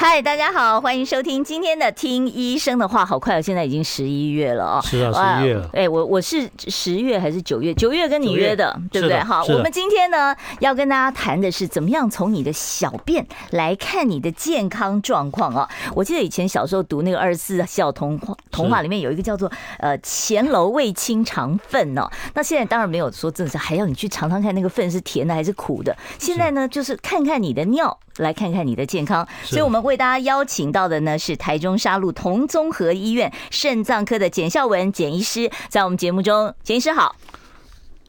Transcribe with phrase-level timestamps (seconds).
[0.00, 3.02] 嗨，大家好，欢迎收听今天的《听医生的话》。
[3.04, 4.80] 好快哦，现在已经十一月了哦。
[4.80, 5.68] 是啊，十一月了。
[5.72, 7.74] 哎，我我是十月还是九月？
[7.74, 9.18] 九月跟你约的，对不对？
[9.18, 15.68] 好，我们今天呢要跟大家谈的是怎么样从你的小便来看你的健康状况哦。
[15.96, 22.08] 我记得以前小时候读那个二十四孝童话，童话里面有一个叫做呃前楼未清肠粪哦。
[22.34, 25.96] 那现在当然没有说正是还要你去尝尝看那个粪是甜的还是苦的。
[26.20, 27.98] 现在呢就是看看你的尿。
[28.18, 37.16] 来看看你的健康，所以我们为大家邀请到的呢是台中沙鹿同综合医院肾脏科的简孝文简医师，在我们节目中，简医师好，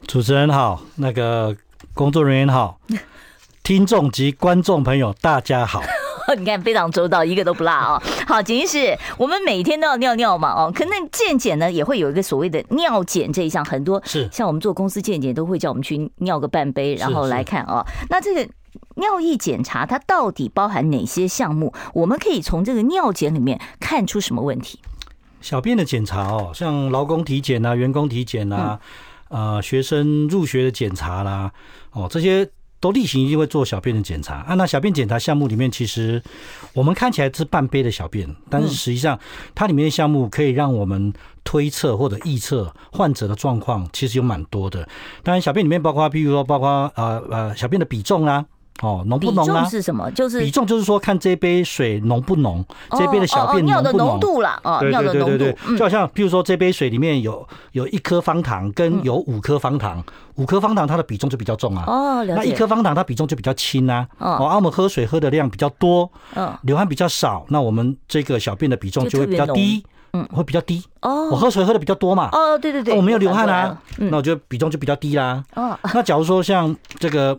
[0.06, 1.56] 主持人好，那个
[1.94, 2.78] 工作人员好，
[3.62, 5.82] 听众及观众朋友大家好，
[6.36, 8.02] 你看非常周到，一个都不落哦。
[8.26, 14.28] 好，简医师，我们每天都要尿尿嘛，哦，可那健检呢也会有一个所谓的尿检这一项，很多是。
[14.30, 18.46] 像我们做公司健检都会叫我们去尿个半杯，然后来看哦，那这个。
[18.96, 21.72] 尿液检查它到底包含哪些项目？
[21.94, 24.78] 我们可以从这个尿检里面看出什么问题？
[25.40, 28.78] 小便的检查哦，像劳工体检啊、员工体检啊、
[29.30, 31.50] 嗯、呃学生入学的检查啦，
[31.92, 32.46] 哦这些
[32.78, 34.54] 都例行一定会做小便的检查啊。
[34.54, 36.22] 那小便检查项目里面，其实
[36.74, 39.18] 我们看起来是半杯的小便，但是实际上
[39.54, 41.10] 它里面的项目可以让我们
[41.42, 44.86] 推测或者预测患者的状况，其实有蛮多的。
[45.22, 48.44] 当然，小便里面包括，比如说包括呃呃小便的比重啊。
[48.82, 49.54] 哦，浓不浓啊？
[49.54, 50.10] 比重是什么？
[50.12, 54.08] 就是比重，就是说看这杯水浓不浓，这杯的小便浓不浓？
[54.08, 60.02] 浓度啦，哦，对对对对对，就好像比如说这杯水里面有有一颗方糖跟有五颗方糖，
[60.36, 61.84] 五颗方糖它的比重就比较重啊。
[61.86, 62.40] 哦，了解。
[62.40, 64.06] 那一颗方糖它比重就比较轻啊。
[64.18, 70.82] 哦，啊，我们喝水喝的量比较多，嗯，流汗比较少，那我们这个小便的比重就会比较低，嗯，会比较低。
[71.02, 72.30] 哦，我喝水喝的比较多嘛。
[72.32, 75.44] 哦，对对对，我没有流汗啊，那我觉得比重就比较低啦。
[75.54, 77.38] 哦，那假如说像这个。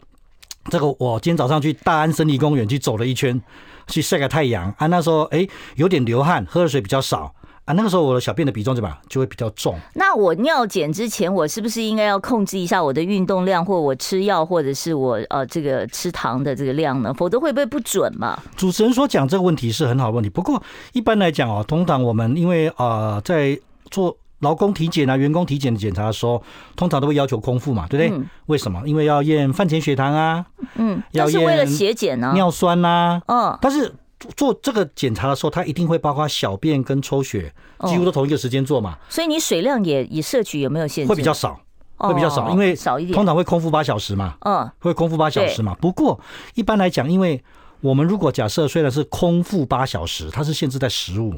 [0.70, 3.42] 这个我今天早上去大安森林公园去走了一圈，
[3.88, 4.88] 去晒个太阳啊。
[4.88, 7.34] 那时候哎，有点流汗，喝的水比较少
[7.66, 7.74] 啊。
[7.74, 9.76] 那个时候我的小便的比重怎么就会比较重。
[9.96, 17.14] 那我尿检之前，我是不是应该要控制一下我的运动量，或我吃药，或者是我呃这个吃糖的这个量呢？
[17.14, 18.40] 否则会不会不准嘛？
[18.56, 20.62] 主持人说讲这个问题是很好的问题，不过
[20.94, 24.16] 一般来讲哦，通常我们因为啊、呃、在做。
[24.41, 26.44] 劳工体检啊，员工体检的检查的时候，
[26.75, 28.18] 通常都会要求空腹嘛，对不对？
[28.18, 28.81] 嗯、为什么？
[28.85, 33.57] 因为要验饭前血糖啊，嗯，要验为了血检呢，尿酸呐、啊，嗯。
[33.62, 33.94] 但是
[34.35, 37.53] 做这个检查的时候，它一定会包括小便跟抽血，
[37.88, 38.97] 几乎都同一个时间做嘛。
[39.09, 41.09] 所以你水量也也摄取有没有限制？
[41.09, 41.59] 会比较少，
[41.97, 43.16] 会比较少，因为少一点。
[43.16, 45.75] 通常会空腹八小时嘛，嗯，会空腹八小时嘛。
[45.80, 46.19] 不过
[46.56, 47.44] 一般来讲，因为
[47.81, 51.35] 我们如果假设虽然是空腹八小时，它是限制在食物。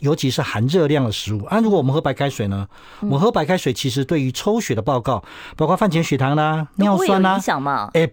[0.00, 2.68] 尤其是含热量的食物啊，如果我们喝白开水呢？
[3.00, 5.22] 我们喝白开水其实对于抽血的报告，
[5.56, 7.90] 包括饭前血糖啦、尿酸啦，影响吗？
[7.94, 8.08] 哎，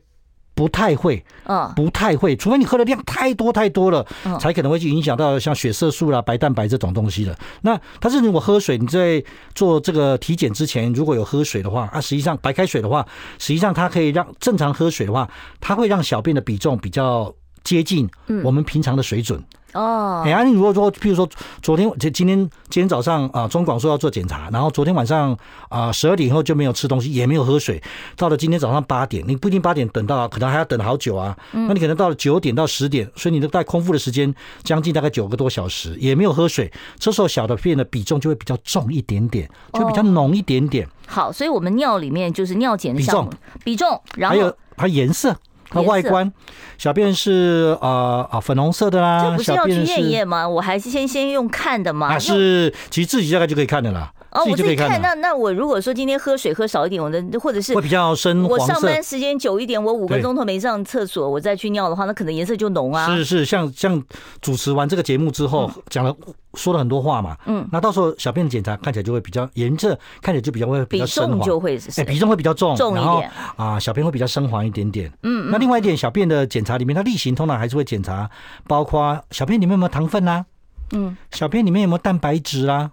[0.54, 4.06] 不太会，嗯，不太会，除非你喝的量太多太多了，
[4.40, 7.38] 才可能会去影响到像血色素啦、白蛋白这种东西的。
[7.62, 13.06] 那但是如果喝水，你在做这个体检之前，如果有喝水的话啊，实际上白开水的话，
[13.38, 15.30] 实际上它可以让正常喝水的话，
[15.60, 17.34] 它会让小便的比重比较
[17.66, 18.10] 接近
[18.46, 19.44] 我们平常的水准。
[19.74, 21.28] 哦，哎呀，你如果说，譬如说，
[21.62, 22.40] 昨天就今天
[22.70, 25.38] 今天早上啊，中广说要做检查，然后昨天晚上
[25.68, 27.84] 啊十二点以后就没有吃东西，也没有喝水，
[28.16, 31.38] 到了今天早上八点，你不一定八点等到，可能还要等好久啊。
[31.52, 34.34] 那你可能到了九点到十点，所以你都带空腹的时间
[34.64, 40.88] 将近大概九个多小时，也没有喝水，这时候小的便的比重就会比较重一点点，就比较浓一点点。
[41.06, 43.32] 好，所以我们尿里面就是尿检的项目，
[43.66, 45.36] 比重，然后还有它颜色。
[45.70, 46.32] 它外观，
[46.78, 49.24] 小便是呃啊粉红色的啦。
[49.24, 50.48] 这不是要去验一验吗？
[50.48, 52.08] 我还是先先用看的吗？
[52.10, 54.12] 还是其实自己大概就可以看的啦。
[54.36, 55.02] 哦，我自己看。
[55.02, 58.50] 那那我如果说今天喝水喝少一点，我的或者是会比较深黄。
[58.52, 63.08] 我上班时间久一点，我五个钟头没上厕所，我再去尿的话，那可能颜色就浓啊。
[63.16, 64.04] 是是，像像
[64.42, 66.14] 主持完这个节目之后，讲了
[66.56, 67.38] 说了很多话嘛。
[67.46, 67.66] 嗯。
[67.72, 75.12] 那到时候小便检查看起来就会比较颜色，看起来就比较会比较深黄，就会哎比重会比较重，重一点啊，小便会比较深黄一点点。
[75.24, 75.50] 嗯。
[75.50, 78.30] 那另外一点，小便的检查里面，它例行通常还是会检查，
[78.68, 80.46] 包括小便里面有没有糖分啊？
[80.92, 81.16] 嗯。
[81.32, 82.92] 小便里面有没有蛋白质啊？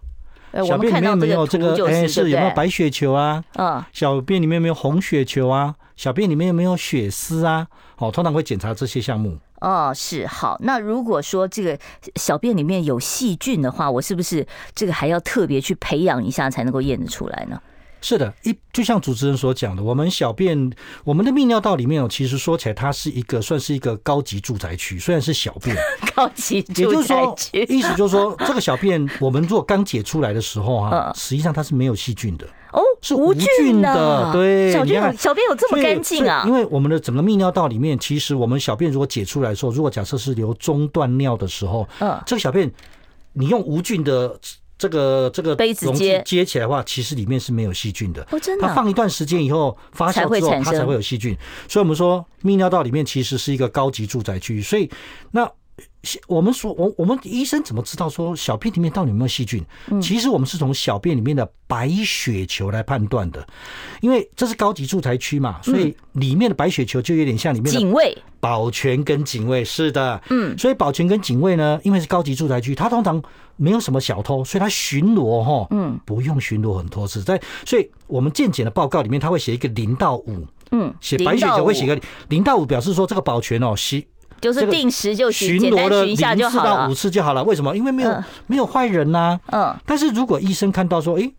[0.67, 1.87] 小便里面有没有这个？
[1.87, 3.43] 哎，是有没有白血球啊？
[3.55, 5.75] 嗯，小便里面有没有红血球啊？
[5.97, 7.67] 小便里面有没有血丝啊？
[7.99, 9.39] 哦，通常会检查这些项目。
[9.61, 10.59] 哦，是好。
[10.61, 11.79] 那如果说这个
[12.17, 14.45] 小便里面有细菌的话，我是不是
[14.75, 17.61] 这个还要特别去培养一下才能够验得出来呢？
[18.03, 20.71] 是的，一就像主持人所讲的，我们小便，
[21.05, 25.77] 我们的泌尿道里面哦，其实说起来，它是一个算是一个高级住宅区，虽然是小便，
[26.15, 32.45] 高级住宅区，也就是说，意思就是说，这个小便我们如果刚解出来的时候啊，实际上它是没有细菌的。
[32.73, 36.43] 哦，是无菌的，对，小便小便有这么干净啊？
[36.47, 42.69] 因为我们的整个泌尿道里面，其实我们小便如果解出来的时候，如果假设是流中断尿的时候，嗯，这个小便
[43.35, 44.37] 你用无菌的。
[44.83, 48.27] 这个这个杯子接接起来的话，其实里面是没有细菌的。
[48.33, 48.67] 哦，真的。
[48.67, 51.39] 它放一段时间以后发酵之后，它才会有细菌。
[51.69, 54.61] 所以我们说泌尿道里面其实是一个高级住宅区。
[54.61, 54.91] 所以
[55.31, 55.49] 那
[56.27, 59.65] 我们说，我我们医生怎么知道说小便里面到底有没有细菌？
[60.01, 63.47] 其实我们是从小便里面的白血球来判断的，
[64.01, 69.65] 因为这是高级住宅区嘛，所以里面的白血球就有点像里面的警卫、保全跟警卫。
[69.65, 73.23] 是的，嗯，所以保全跟警卫呢，因为是高级住宅区，它通常。
[73.57, 77.23] 没有什么小偷，所以他巡逻哈，嗯，不用巡逻很多次。
[77.23, 84.03] 在所以我们健检的报告里面，他会写一个零到五，嗯，写白血球会写个零到五，表示说这个保全哦，巡
[84.43, 87.43] 就是定时就巡逻了零次到五次就好了。
[87.45, 87.75] 为什么？
[87.75, 89.75] 因为没有没有坏人呐，嗯。
[89.87, 91.33] 但是如果医生看到说，诶。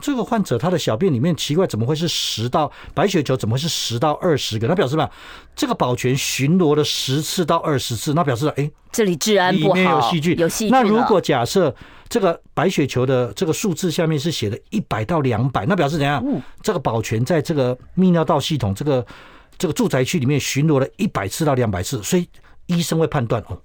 [0.00, 3.36] 这个患者他的小便里面奇怪，怎么会是十到白血球？
[3.36, 4.68] 怎么会是十到二十个？
[4.68, 5.10] 那表示什么，
[5.56, 10.38] 这个保全巡逻了十次到二十次，那表示哎，这里治安不好，里面有细菌。
[10.38, 10.70] 有细菌。
[10.70, 11.74] 那如果假设
[12.08, 16.24] 这个白血球的这个数字下面是写的一百到两百，那表示怎样？
[16.62, 19.04] 这个保全在这个泌尿道系统这个
[19.58, 22.28] 这个住宅区里面巡逻了一百次到两百次，所以
[22.66, 23.58] 医生会判断哦，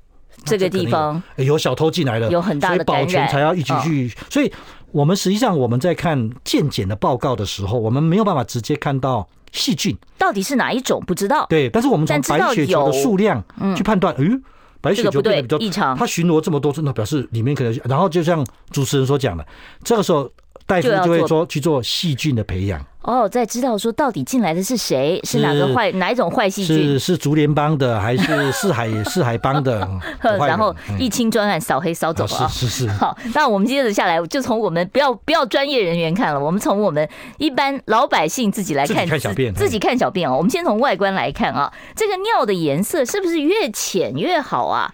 [0.43, 4.51] 这个地方有小偷进来了，有很大的保全才要一起去，所以。
[4.93, 11.47] 我们实际上我们在看健检的报告的时候，我们没有办法直接看到细菌到底是哪一种，不知道。
[11.49, 13.43] 对，但是我们从白血球的数量
[13.75, 14.39] 去判断，嗯，
[14.81, 17.75] 白血球变得比较异常，它巡逻这么多次，那表示里面可能。
[17.85, 19.43] 然后就像主持人所讲的，
[19.83, 20.29] 这个时候
[20.65, 22.83] 大夫就会说去做细菌的培养。
[23.01, 26.77] 哦，在知道说到底进来的是谁，是哪个坏哪一种坏细菌？
[26.77, 29.85] 是是竹联帮的，还是 四海四海帮的？
[30.47, 32.47] 然后一清专案扫黑扫走啊！
[32.47, 32.89] 是是是。
[32.91, 37.05] 好，那我们接着下来，就从我们不要不要专业人员看了，我们从我们
[37.39, 40.37] 一般老百姓自己来看看小便，自己看小便哦。
[40.37, 44.89] 我们先从外观来看啊，这个尿的颜色是不是越浅越好啊？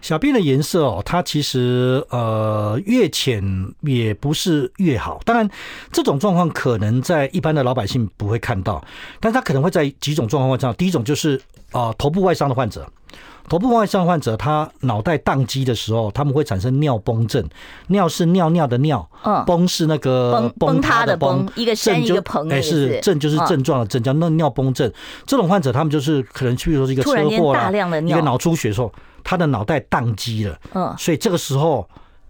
[0.00, 3.42] 小便的颜色哦，它其实呃越浅
[3.80, 5.20] 也不是越好。
[5.24, 5.48] 当然，
[5.92, 8.82] 这种状况可能在一般的老百姓不会看到，
[9.18, 10.72] 但他可能会在几种状况下。
[10.74, 11.36] 第一种就是
[11.72, 12.88] 啊、呃，头部外伤的患者，
[13.48, 17.44] 头部外伤患者他脑袋宕机的时候，他们会产生尿崩症。
[17.88, 24.90] 尿是尿尿的尿，嗯，崩是那个崩塌的崩，一个山一个棚，哎，是症就是症状的症，叫那尿崩症。
[25.26, 27.68] 这种患者他们就是可能，比如说是一个车祸啦，
[28.00, 28.92] 一个脑出血的时候。
[29.28, 31.86] 他的脑袋宕机了，嗯，所以这个时候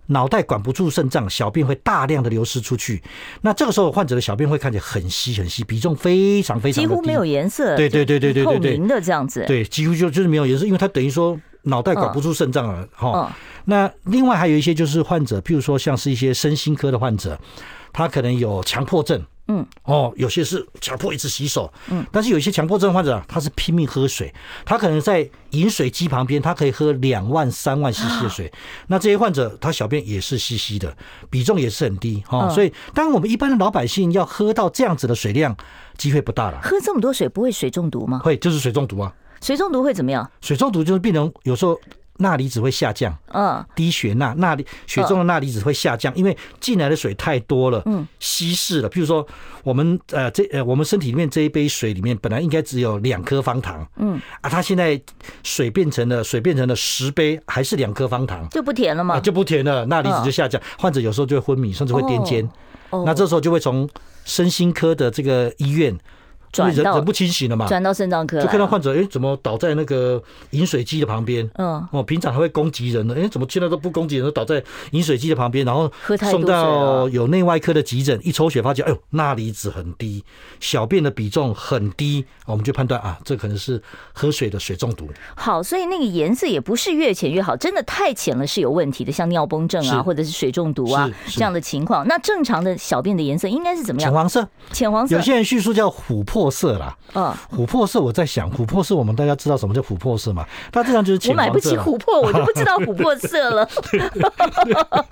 [0.06, 3.00] 脑袋管不住肾脏，小便会大量的流失出去。
[3.40, 13.32] 那这个时候患者的小便会看起来很稀很稀，比重非常非常，几乎没有颜色，对对对对对对，透明的这样子，对，几乎就就是没有颜色，因为他等于说脑袋管不住肾脏了，哈。
[13.66, 17.38] 那另外还有一些就是患者，譬如说像是一些身心科的患者，
[17.92, 19.24] 他可能有强迫症。
[19.48, 24.32] 嗯，哦，有些是强迫一直洗手，嗯，但是有一些强迫症患者，他是拼命喝水，
[24.64, 28.52] 他可能在饮水机旁边，他可以喝两万、三万 CC 的水。
[28.88, 30.94] 那这些患者，他小便也是稀稀的，
[31.30, 32.48] 比重也是很低，哈。
[32.50, 35.56] 所以，当然我们一般的老百姓要喝到这样子的水量，
[35.96, 36.60] 机会不大了。
[36.62, 38.20] 喝这么多水不会水中毒吗？
[38.22, 39.12] 会，就是水中毒啊。
[39.40, 40.30] 水中毒会怎么样？
[40.42, 41.80] 水中毒就是病人有时候。
[42.18, 48.90] 钠离子会下降，嗯，低血钠，钠离血中的钠离子会下降，因为进来的水太多了，嗯，稀释了。
[48.90, 49.26] 譬如说，
[49.64, 55.00] 我们呃这呃我们身体里面这一杯水里面本来应该只有两颗方糖，嗯，啊，它现在
[55.42, 59.18] 水变成了水变成了十杯，还是两颗方糖，就不甜了嘛？
[59.20, 62.48] 就不甜了，钠离子就下降，患者有时候就会昏迷，甚至会癫痫。
[63.04, 63.88] 那这时候就会从
[64.24, 65.96] 身心科的这个医院。
[66.52, 67.66] 人人不清醒了嘛？
[67.66, 71.48] 转到肾脏科，就看到患者，哎，怎么倒在那个饮水机的旁边？
[71.56, 74.62] 嗯，哦，平常还会攻击人呢，哎，怎么现在都不攻击人，都倒在
[74.92, 75.64] 饮水机的旁边？
[75.66, 75.90] 然后
[76.30, 80.24] 送到有内外科的急诊，一抽血发现，哎呦，钠离子很低，
[80.60, 83.80] 小便的比重很低，我们就判断啊，这可能是
[84.12, 85.08] 喝水的水中毒。
[85.36, 92.06] 好，所以那个颜色也不是越浅越好，真的太浅了是有问题的，像尿崩症啊，或者是水中毒啊这样的情况。
[92.08, 94.10] 那正常的小便的颜色应该是怎么样？
[94.10, 95.14] 浅黄色，浅黄色。
[95.14, 96.37] 有些人叙述叫琥珀。
[96.38, 96.96] 珀色啦。
[97.14, 100.46] 嗯，琥珀色，我在想，琥珀色，我们大家知道什么叫琥珀色嘛？
[100.70, 101.50] 它这样就是浅黄色。
[101.50, 103.68] 我买不起琥珀，我就不知道琥珀色了。
[104.14, 104.28] 那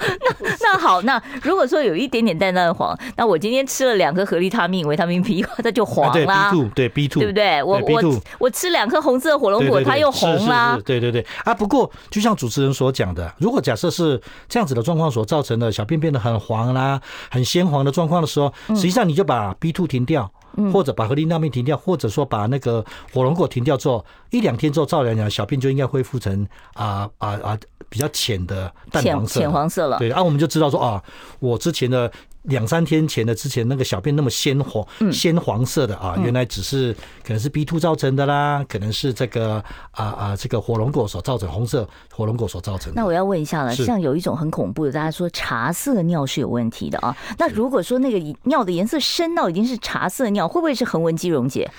[0.61, 6.51] 那好，那如果说有一点点淡淡的黄，那我今天吃了两颗合利他命、维他命 B，它就黄啦。
[6.53, 7.63] 对 B two，对 B two，对不对？
[7.63, 10.79] 我我我吃两颗红色火龙果，它又红啦。
[10.85, 11.55] 对对对啊！
[11.55, 20.31] 不过就像主持人所讲的，如果假设是这样子的状况所造成的小便变得很黄啦、很鲜黄的状况的时候，实际上你就把 B two 停掉。
[20.73, 27.59] 或者把合利那片停掉，或者说把那个火龙果停掉之后，一两天之后，照理来讲，小便就应该恢复成啊啊啊
[27.89, 29.99] 比较浅的淡黄色，浅黄色了。
[29.99, 31.03] 对，啊，我们就知道说啊，
[31.41, 32.11] 我之前的。
[32.47, 36.93] 两三天前的之前那个小便那么鲜黄鲜黄色的啊，原来只是
[37.25, 43.01] 可能是 B two 造成的啦，可能是这个啊啊这个火龙果所造成红色火龙果所造成的。
[43.01, 47.17] 那我要问一下了，像有一种很恐怖的，大家说茶色尿是有问题的啊。
[47.39, 51.71] 那如果说那个尿的颜色深到已经是茶色尿，会不会是横纹肌溶解？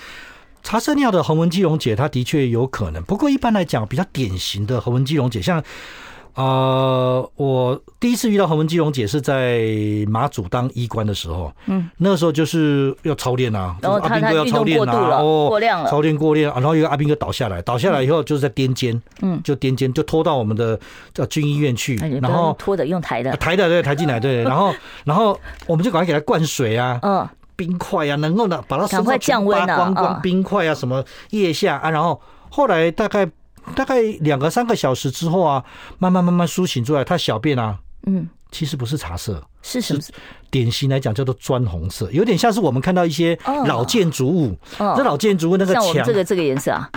[0.62, 3.02] 茶色尿的横纹肌溶解，它的确有可能。
[3.04, 5.64] 不过一般来讲，比较典型的横纹肌溶解，像。
[6.38, 9.60] 呃，我第一次遇到横纹肌溶解是在
[10.06, 20.78] 马祖当医官的时候，嗯，那个时候就是要操练啊，然后阿兵哥要操练啊，哦，过量了，操练过练，然后一个阿兵哥倒下来，倒下来以后就是在颠肩，嗯，就颠肩就拖到我们的
[21.12, 24.72] 叫军医院去，然后拖的用抬的，抬的对，抬进来对， 然后
[25.04, 33.28] 然后我们就赶快给他灌水啊，嗯，冰块啊，能够呢把他身上全扒光光，冰块啊什么腋下啊，然后后来大概。
[33.74, 35.64] 大概两个三个小时之后啊，
[35.98, 40.00] 慢慢慢慢苏醒出来，他小便啊，嗯，其实不是茶色，是什么？
[40.50, 46.90] 典型来讲叫做砖红色，有点像是我们看到一些老建筑物，这老建筑物那个墙，这个这个颜色啊。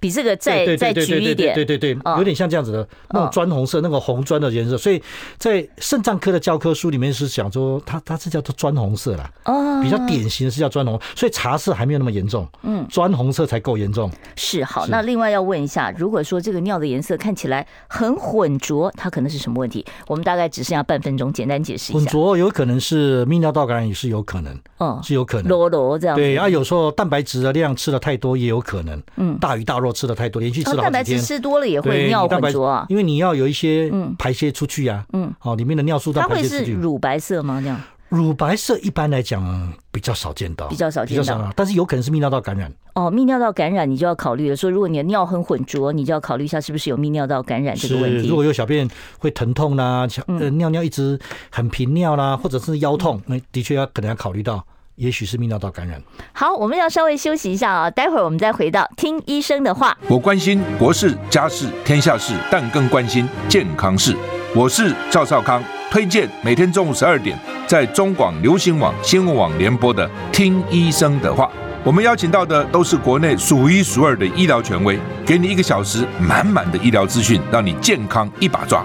[0.00, 4.76] 比这个再再橘一点，对对对，有点像这样子的那种砖红色，那个红砖的颜色。
[4.76, 5.02] 所以
[5.38, 9.30] 在肾脏科的教科书里面是讲说，它它是叫做砖红色啦。
[9.44, 12.46] 哦，比较典型的是叫砖红，所以茶色还没有那么严重。
[12.62, 14.10] 嗯，砖红色才够严重。
[14.36, 19.84] 是好，那另外要问一下，如果说这个尿的颜色看起来很浑浊，它可能是什么问题？
[20.06, 21.98] 我们大概只剩下半分钟，简单解释一下。
[21.98, 24.58] 浑浊有可能是泌尿道感染，也是有可能。
[24.78, 25.48] 嗯，是有可能。
[25.48, 26.16] 罗罗这样。
[26.16, 29.02] 对啊，有时候蛋白质的量吃的太多也有可能。
[29.16, 30.92] 嗯，大鱼大肉吃的太多，连续吃了好几天。
[30.92, 35.04] 蛋白质吃多了也会尿浑浊啊，因为你要有一些排泄出去呀。
[35.12, 36.12] 嗯，好，里面的尿素。
[36.12, 37.60] 它会是乳白色吗？
[37.60, 37.80] 这样？
[38.08, 42.72] 乳白色一般来讲比较少见到，比较少见到，但是有可能是泌尿道感染。
[42.94, 44.54] 哦，泌尿道感染你就要考虑了。
[44.54, 48.28] 说如果你的尿很浑浊，你就要考虑一下是不是有泌尿道感染这个问题。
[48.28, 48.88] 如果有小便
[49.18, 51.18] 会疼痛啦，呃，尿尿一直
[51.50, 54.64] 很频尿啦，或者是腰痛，那的确要可能要考虑到。
[54.96, 56.02] 也许是泌尿道感染。
[56.32, 59.96] 好，我们要稍微休息一下啊，待会儿我们再回到听医生的话。
[60.08, 64.16] 我关心国事、家事、天下事，但更关心健康事。
[64.54, 71.44] 我是赵少康，推荐每天中午十二点在中广流行网、新闻网联播的《听医生的话》。
[71.84, 78.84] 我们邀请到的都是国内数一数二的医疗权威，给你一个小时满满的医疗资讯，让你健康一把抓。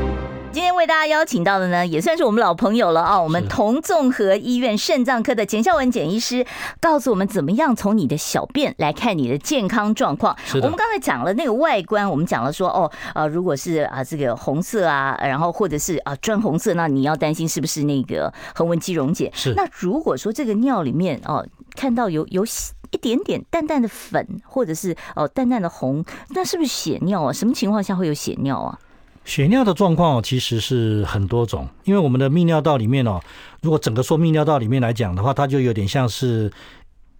[0.53, 3.21] 今天为大家邀请到的呢，也算是我们老朋友了啊！
[3.21, 6.45] 我们同综合医院肾脏科的简孝文简医师，
[6.81, 10.35] 告诉我们怎么样从你的小便来看你的健康状况。
[10.55, 19.31] 我们刚才讲了那个外观，我们讲了说哦，呃，如果是啊这个红色啊，然后或者是啊砖红色，那你要担心是不是那个横纹肌溶解？
[19.33, 19.53] 是。
[19.55, 22.45] 那如果说这个尿里面哦，看到有有
[22.91, 27.31] 一点点淡淡的粉，或者是哦淡淡的红，那是不是血尿啊？
[27.31, 28.77] 什么情况下会有血尿啊？
[29.23, 33.21] 血尿的状况其实是很多种，因为我们的泌尿道里面哦，
[33.61, 36.51] 如果整个说泌尿道里面来讲的话，它就有点像是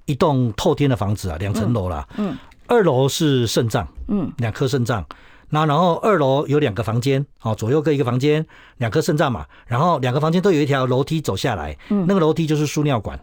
[0.05, 2.07] 一栋透天的房子啊，两层楼啦。
[2.17, 2.35] 嗯，
[2.67, 5.05] 二楼是肾脏，嗯，两颗肾脏，
[5.49, 8.45] 那然后二楼有两个房间，哦，左右各一个房间，
[8.77, 13.19] 两颗肾脏嘛，然后两个房间都有一条楼梯走下来，嗯，那个楼梯就是输尿管，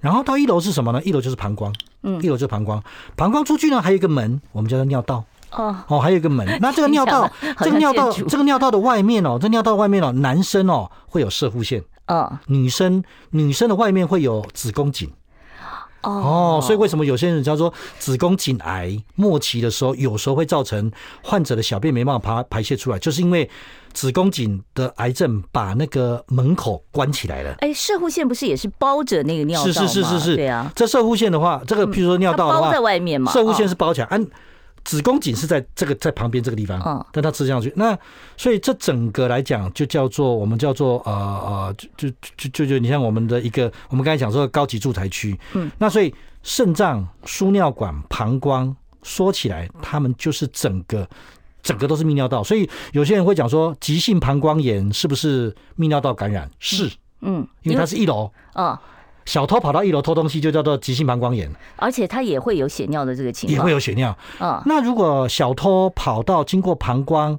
[0.00, 1.02] 然后到一楼是什么呢？
[1.04, 2.82] 一楼就是膀胱，嗯，一楼就是膀胱，
[3.14, 5.22] 膀胱出去呢还有一个门，我们叫做尿道。
[5.52, 6.46] 哦哦，还有一个门。
[6.60, 15.10] 那这个尿道，这个尿道，这个尿道的外面哦，这尿道外面哦，男生哦会有射护腺，哦，女生女生的外面会有子宫颈。
[16.02, 20.88] 哦，所以为什么有些人叫做子宫颈癌末期的时候，有时候会造成
[21.20, 23.50] 患者的小便没办法排排泄出来，就是因为
[23.92, 27.56] 子宫颈的癌症把那个门口关起来了。
[27.58, 29.72] 哎，射护腺不是也是包着那个尿道吗？
[29.72, 30.70] 是是是是是，对啊。
[30.76, 34.30] 这射护腺的话，这个譬如说尿道的话，包在外面嘛，射护腺是包起来，嗯。
[34.86, 37.98] 子宫颈是在这个在旁边这个地方，但它吃上去，那
[38.36, 46.14] 所以这整个来讲就叫做我们叫做呃呃，就就就就就你像我们的一个，我们刚才讲说的高级住宅区，嗯，那所以
[46.44, 51.04] 肾脏、输尿管、膀胱说起来，他们就是整个
[51.64, 52.44] 整个都是泌尿道。
[52.44, 56.48] 所以有些人会讲说，急性膀胱炎是不是泌尿道感染？
[56.60, 56.88] 是，
[57.22, 58.78] 嗯，因为它是一楼，嗯。
[59.26, 64.16] 小偷跑到一楼偷东西，就叫做急性膀胱炎，而且他也会有血尿的这个情况，也会有血尿。
[64.40, 67.38] 嗯，那如果小偷跑到经过膀胱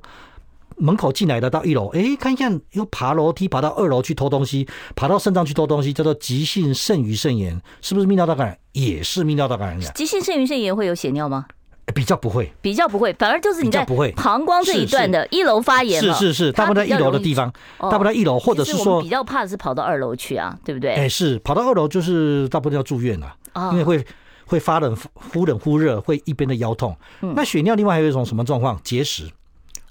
[0.75, 8.58] 门口进来的到一楼，哎，看一下又爬楼梯爬到二楼去偷东西，爬到肾脏去偷东西，叫做急性肾盂肾炎，是不是泌尿道感染？
[8.74, 9.94] 也是泌尿道感染。
[9.96, 11.46] 急性肾盂肾炎会有血尿吗？
[11.94, 20.94] 比较不会，比较不会，反而就是你在膀胱这一段的一楼发炎，是是是，大部分在一楼的地方，大部分在一楼，或者是说比较怕的是跑到二楼去啊，对不对？
[20.94, 23.34] 哎，是跑到二楼就是大部分要住院了，
[23.72, 24.06] 因为会
[24.46, 26.96] 会发冷忽冷忽热，会一边的腰痛。
[27.22, 28.79] 那血尿另外还有一种什么状况？
[28.84, 29.29] 结石。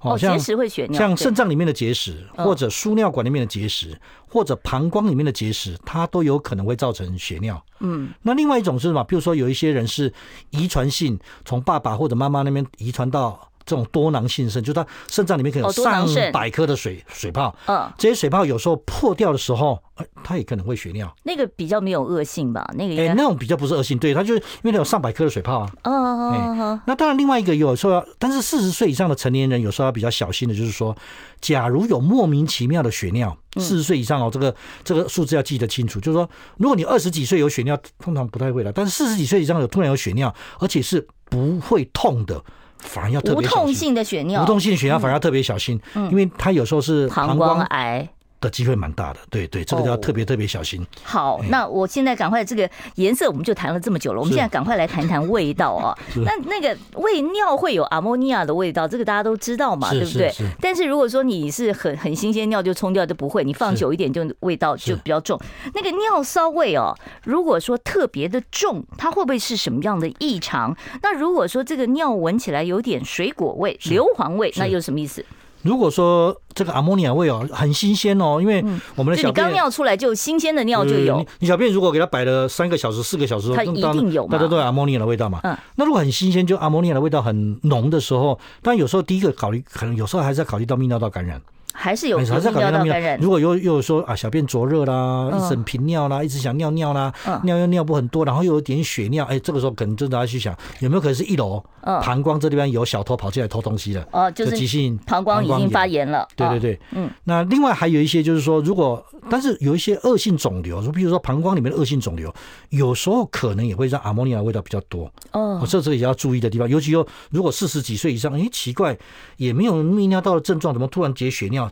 [0.01, 3.99] 哦，结石会血尿，像肾脏里面的结石，或者输尿管里面的结石，
[4.29, 7.61] 或者膀胱里面的结石，它都有可能会造成血尿。
[7.81, 9.03] 嗯，那另外一种是什么？
[9.05, 10.13] 比如说有一些人是
[10.51, 13.51] 遗传性，从爸爸或者妈妈那边遗传到。
[13.67, 19.79] 这种多囊性肾，就是它肾脏里面可能有上百颗的水水泡，嗯，这些水泡有时候破掉的时候，
[20.23, 21.13] 它也可能会血尿。
[21.25, 22.65] 那个比较没有恶性吧？
[22.75, 25.71] 那个哎，那种比较不是恶性，对，它就是因为它有上百颗的水泡啊。
[25.83, 30.97] 哦哦，那当然，另外一个有时候要，但是四十岁以上的成年人有时候要比较小心的，就是说，
[31.41, 34.55] 假如有莫名其妙的血尿，四十岁以上哦，这个
[34.85, 35.99] 这个数字要记得清楚。
[35.99, 42.41] 就是说，如果你二十几岁有血尿，通常不太会的，但是四十几岁以上有突然有血尿，而且是不会痛的。
[42.87, 43.47] 反而要特别。
[43.47, 48.09] 无痛性的血尿，无痛性的血尿反而要特别小心，因为它有时候是膀胱癌。
[48.41, 50.87] 的机会蛮大的，对对，这个要特别特别小心。
[51.03, 55.97] 好，那我现在赶快这个颜色，我们就谈了这么久了，我们现在赶快来谈谈味道啊。
[56.25, 60.33] 那那个喂尿会有阿莫尼亚的味道，这个大家都知道嘛，对不对？
[60.61, 65.41] 但是如果说你是很很新鲜尿就冲掉就不会，你放久一点就味道就比较重。
[65.75, 70.77] 那个尿骚味哦，如果说特别的重，它会不会是什么样的异常？
[71.03, 75.25] 那如果说这个尿闻起来有点水果味、硫磺味，那又什么意思？
[75.67, 81.25] 如果说这个阿莫尼亚味哦，很新鲜哦，因为我们的小便刚尿出来就新鲜的尿就有。
[81.41, 85.41] 你小便如果给它摆了三个小时、四个小时，它一定有，大家都有阿莫尼亚的味道嘛。
[85.43, 85.57] 嗯。
[85.75, 91.43] 那如果很新鲜，就阿莫尼亚的味道很浓的时候，但有时候第一个考虑，可能有时候还是要考虑到泌尿道感染。
[91.77, 93.19] 还是有泌尿道感染。
[93.21, 97.13] 如果又又说啊，小便灼热啦，一整频尿啦，一直想尿尿啦，
[97.45, 104.07] 尿又尿不很多，然后又有点血尿，哎，这个时候可能真的要去想，有没有可能是一楼膀胱这地方有小偷跑进来偷东西了？
[104.13, 106.27] 哦，就是急性膀胱已经发炎了。
[106.35, 107.11] 对对对，嗯。
[107.25, 112.33] 那另外还有一些就是说，如果但是有一些恶性肿瘤，说比如说膀胱里面的恶性肿瘤，
[112.71, 115.11] 有时候可能也会让阿莫尼亚味道比较多。
[115.33, 118.97] 哦，这这个也要注意的地方，尤其又如果四十几岁以上，哎，奇怪，
[119.37, 121.66] 也没有泌尿道的症状，怎么突然结血尿？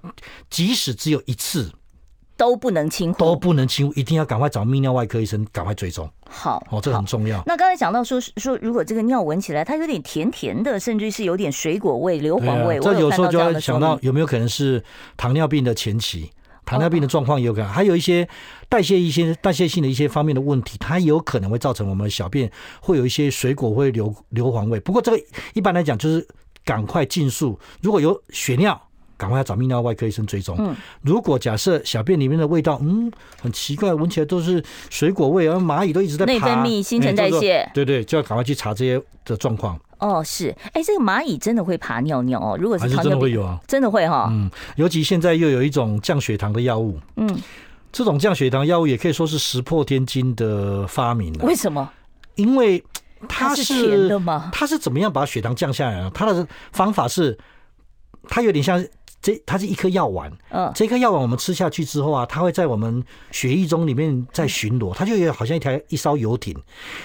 [0.51, 1.73] 即使只有一次，
[2.37, 6.11] 都不能轻忽，都不能轻忽，一定要赶快找泌尿外科医生，赶快追踪。
[6.29, 7.41] 好，哦，这很重要。
[7.47, 14.83] 那刚才讲到说说，如果这个尿闻起来它有点甜甜的，甚至是有点水果味、硫磺味，这有时候就要想到有没有可能是
[15.17, 16.29] 糖尿病的前期，
[16.65, 18.29] 糖尿病的状况也有可能，还有一些
[18.69, 24.81] 代谢一些代谢性的一些方面的问题，它有可能会造成我们小便会有一些水果会、硫硫磺味。
[24.81, 26.27] 不过这个一般来讲就是
[26.65, 28.89] 赶快尽速，如果有血尿。
[29.25, 30.55] 赶快要找泌尿外科医生追踪。
[30.59, 33.11] 嗯，如果假设小便里面的味道，嗯，
[33.41, 39.81] 很奇怪，闻起来都是水果味，而蚂蚁都一直在爬，内分泌、新陈代谢，对对，就要赶快去查这些的状况。
[39.99, 42.59] 哦，是，哎，这个蚂蚁真的会爬尿尿哦？
[42.61, 44.29] 如果是，是真的会有啊，真的会哈。
[44.31, 47.35] 嗯，尤其现在又有一种降血糖的药物，嗯，
[47.91, 51.47] 这种降血糖药物也可以说是石破天惊的发明了。
[51.47, 51.89] 为什么？
[52.35, 52.85] 因为
[53.27, 54.51] 它是，它是甜的吗？
[54.53, 56.11] 它是怎么样把血糖降下来啊？
[56.13, 57.39] 它的方法是，
[58.29, 58.85] 它有点像。
[59.25, 66.55] 这它是一颗药丸，嗯，这颗药丸我们吃下去之后啊，它会在我们血液中里面在巡逻，它就有好像一条一艘游艇，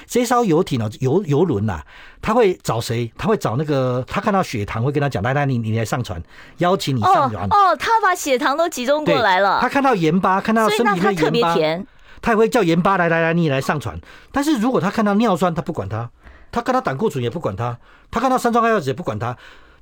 [0.06, 1.80] 这艘游艇呢，游游轮呐，
[2.22, 3.10] 它会找谁？
[3.18, 6.22] 它会找那个，他看到血糖会跟他讲，来来，你你来上船，
[6.58, 7.46] 邀请你上船。
[7.46, 9.60] 哦，他把血糖都集中过来了。
[9.62, 11.88] 他看到盐巴，看到身体里面盐巴，特别甜，
[12.22, 13.98] 他也会叫盐巴来来来，你来上船。
[14.34, 16.10] 但是如果他看到尿酸，他不管他；
[16.52, 17.78] 他看到胆固醇也不管他；
[18.12, 19.38] 他看到三酸甘油酯也不管他。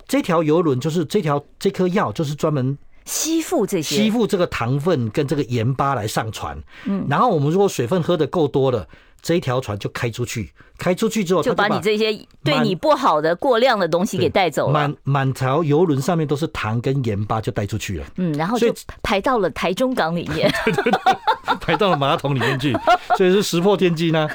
[0.07, 6.57] 这条游轮就是这条这颗药，就是专门吸附这些吸附这个糖分跟这个盐巴来上船。
[6.85, 8.87] 嗯，然后我们如果水分喝的够多了，
[9.21, 10.51] 这一条船就开出去。
[10.77, 12.13] 开出去之后，就把你这些
[12.43, 14.73] 对你不好的过量的东西给带走了。
[14.73, 18.05] 满满条游轮上面都是糖跟盐巴，就带出去了。
[18.17, 21.17] 嗯，然后就排到了台中港里面，对 对对，
[21.59, 22.77] 排到了马桶里面去，
[23.17, 24.27] 所以是石破天惊呢。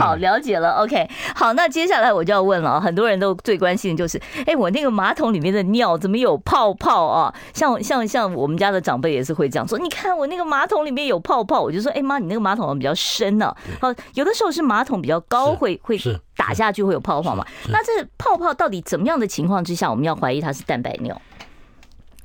[0.00, 0.70] 好，了解了。
[0.82, 7.34] OK，好，那接下来我就要问了，很多人都最关心的就是，哎，我那个马桶里面的尿怎么有泡泡啊？
[7.52, 13.54] 像像像我们家的长辈也是会这样说，你看我那个马桶里面有泡泡，我就说，哎妈，你那个马桶比较深呢。
[13.80, 15.73] 好，有的时候是马桶比较高会。
[15.82, 17.46] 会会打下去会有泡泡嘛？
[17.68, 21.20] 那这泡泡到底怎么样的情况之下，我们要怀疑它是蛋白尿？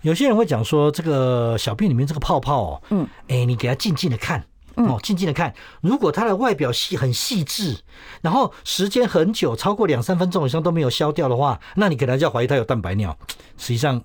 [0.01, 4.43] 有些人会讲说，这个小便里面这个泡泡哦，嗯，哎，你给它静静的看
[4.75, 7.77] 哦，静静的看，如果它的外表细很细致，
[8.21, 13.17] 然后时间很久，超过两三分钟以上都没有消掉的话，那你可能就要怀疑它有蛋白尿。
[13.57, 14.01] 实际上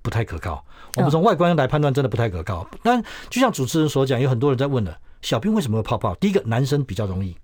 [0.00, 0.64] 不太可靠。
[0.96, 2.66] 我们从外观来判断，真的不太可靠。
[2.82, 6.14] 但就像主持人所讲，有很多人在问了，小便为什么会泡泡？
[6.14, 7.36] 第一个，男生比较容易，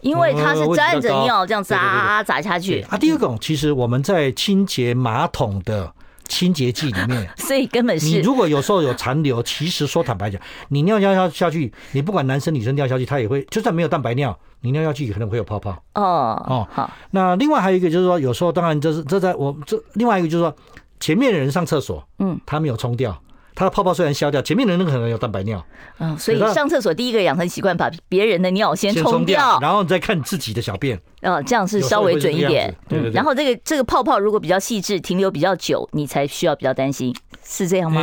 [0.00, 2.80] 因为它是沾着尿这样砸砸下去。
[2.88, 5.92] 啊，第二个，其实我们在清洁马桶的。
[6.28, 15.70] 清洁剂里面， 所以根本是你如果有时候有残留，其实说坦白讲，你尿尿下下去，你不管男生女生尿下去，它也会，就算没有蛋白尿，你尿下去可能会有泡泡。
[15.94, 16.02] 哦
[16.46, 16.90] 哦，好。
[17.12, 20.54] 那另外还有一个就是说，有时候当然这是这在我这另外一个就是说，
[21.00, 23.18] 前面的人上厕所，嗯，他没有冲掉。
[23.58, 25.60] 它的泡泡虽然消掉，前面的那个可能有蛋白尿，
[25.98, 33.12] 嗯，所以上厕所第一个养成习惯，把别人的尿先冲掉，然后你再看自己的小便，哦，这样是稍微准一点，对对对。
[33.12, 37.12] 然后这个这个泡泡如果比较细致，停留比较久，你才需要比较担心，
[37.44, 38.00] 是这样吗？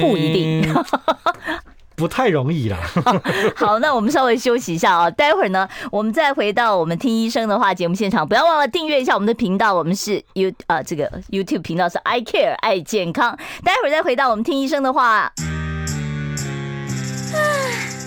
[0.00, 0.74] 不一定。
[1.98, 2.78] 不太容易啦。
[3.56, 13.36] 好，那我们稍微休息一下啊，待会儿呢，我们再回到我们听医生的话节目现场，不要忘了订阅一下我们的频道，我们是 You 啊，这个 YouTube 频道是 I Care 爱健康。
[13.64, 15.32] 待会儿再回到我们听医生的话。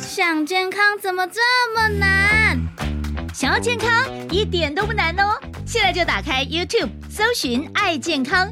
[0.02, 1.42] 想健康怎么这
[1.76, 2.58] 么难？
[3.34, 3.90] 想要健康
[4.30, 8.52] 一点都不难哦，现在就打开 YouTube 搜寻爱健康，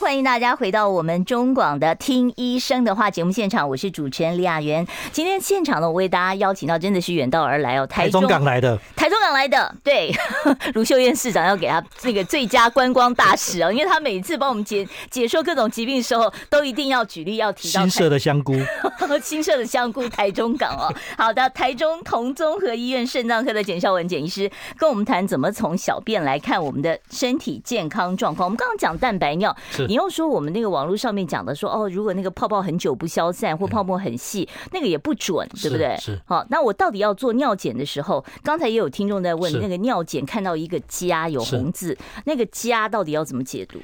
[0.00, 4.84] 欢迎大家回到我们中广的听医生的话节目现场，我是主持人李雅媛。
[5.12, 10.10] 今天现场呢，我为大家邀请到真的是远道而来哦，台中港来的，台中港来的，对，
[10.72, 18.54] 卢秀燕市长要给他那个最佳观光大使哦，因为他每次帮我们解解说各种疾病的时候，都一定要举例要提到新社的香菇，
[19.22, 20.90] 新社的香菇，台中港哦。
[21.18, 28.46] 好的，台中同综合医院肾脏科的简孝文简医师跟我们谈怎么从小便来看我们的身体健康状况。
[28.46, 29.54] 我们刚刚讲蛋白尿。
[29.90, 35.96] 你又说我们那个网络上面讲的说哦，如果那个泡泡很久不消散或泡沫很细，那个也不准，对不对？
[35.98, 36.16] 是。
[36.26, 43.80] 好，那我到底要做尿检的时候，刚才也有听众在问，那个尿检看到一个加有红字，那个加到底要怎么解读？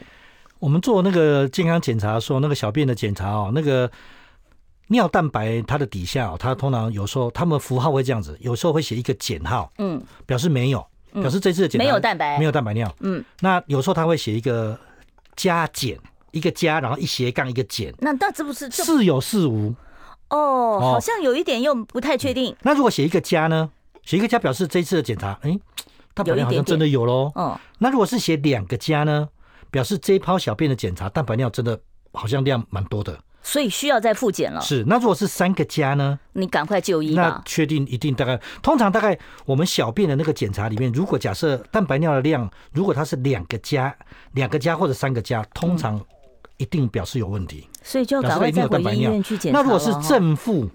[0.61, 3.91] 我们做那个健康检查的时候，那个小便的检查哦，那个
[4.87, 14.79] 尿蛋白它的底下哦，它通常有时候他们符号会这样子，有时候会写一个减号，嗯，表示没有，表示这次的检查没有蛋白，没有蛋白尿，嗯，那有时候他会写一个
[15.37, 15.97] 加减。
[16.33, 19.75] 一个加，然后一斜杠一个减，那那这不是似有似无
[20.29, 20.79] 哦？
[20.79, 22.55] 好像有一点又不太确定。
[22.61, 23.71] 那如果写一个加呢？
[24.03, 25.59] 写一个加表示这一次的检查，哎，
[26.13, 27.33] 蛋白尿好像真的有喽。
[27.37, 29.31] 嗯，那如果是写两个加呢？
[29.71, 31.81] 表示这一泡小便的检查蛋白尿真的
[32.13, 34.61] 好像量蛮多的，所以需要再复检了。
[34.61, 36.19] 是，那如果是三个加呢？
[36.33, 37.23] 你赶快就医吧。
[37.23, 43.95] 那确定一定大概，通常大概我们小便的那个检查里面，如果假设蛋白尿的量，如果它是两个加、
[44.33, 46.05] 两个加或者三个加，通常。
[46.59, 49.59] 一定表示有问题，所以就要赶快再回医院去检查。
[49.59, 50.67] 那如果是正负，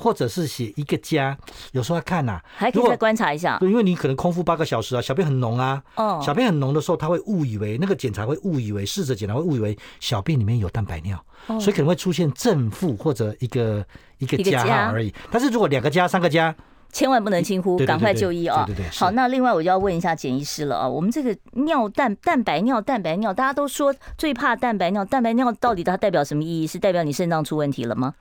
[0.00, 1.36] 或者是写一个加，
[1.72, 3.58] 有时候要看呐，还可以再观察一下。
[3.58, 11.22] 对，因为你可能空腹八个小时啊，小便很浓啊，哦，小便很浓的时候，他会误以为那个检查会误以为试着检查会误以为小便里面有蛋白尿，
[11.60, 13.84] 所以可能会出现正负或者一个
[14.18, 15.14] 一个加号而已。
[15.30, 16.54] 但是如果两个加、三个加。
[16.92, 18.68] 千万不能轻忽，赶快就医啊！
[18.94, 26.66] 好，那另外我就要问一下简医师了啊，我们这个尿蛋蛋白尿蛋白尿，大家都说最怕蛋白尿，蛋白尿到底它代表什么意义？
[26.66, 28.16] 是代表你肾脏出问题了吗？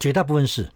[0.00, 0.68] 绝大部分是，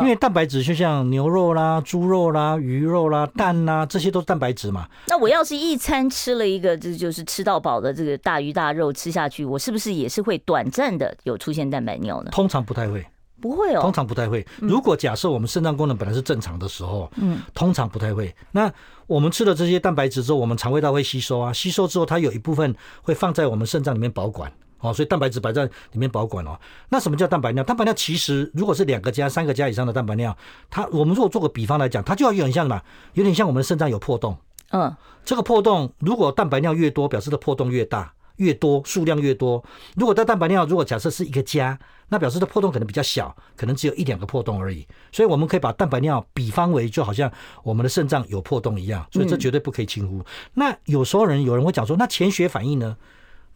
[0.00, 4.88] 因为蛋白质就像牛肉啦、猪肉啦、鱼肉啦、蛋啦，这些都是蛋白质嘛。
[5.08, 12.30] 那我要是一餐吃了一个，这就是吃到饱的这个大鱼大肉吃下去，我是不是也是会短暂的有出现蛋白尿呢？
[12.30, 13.06] 通常不太会。
[13.38, 14.44] 不会哦，通常不太会。
[14.58, 18.34] 如果假设我们肾脏功能本来是正常的时候，嗯，通常不太会。
[18.50, 18.72] 那
[19.06, 26.58] 我们吃了这些蛋白质之后，我们肠胃道会吸收啊，吸收之后它有一部分会放在我们肾脏里面保管哦，所以蛋白质摆在里面保管哦。
[26.88, 27.64] 那什么叫蛋白尿？
[27.64, 30.36] 蛋白尿其实如果是两个加、三个加以上的蛋白尿，
[30.70, 32.82] 它我们如果做个比方来讲，它就要有点像什么？
[33.14, 34.36] 有点像我们的肾脏有破洞，
[34.70, 38.12] 嗯，这个破洞如果蛋白尿越多，表示的破洞越大。
[38.36, 41.78] 越多数量越多，如果它蛋白尿如果假设是一个加，
[42.10, 44.86] 那表示的破洞可能比较小，可能只有一两个破洞而已。
[45.10, 50.18] 所以我们可以把蛋白尿比方为就好像我们的肾脏有破洞一样，所以这绝对不可以轻忽。
[50.18, 52.94] 嗯、那有时候人有人会讲说，那潜血反应呢？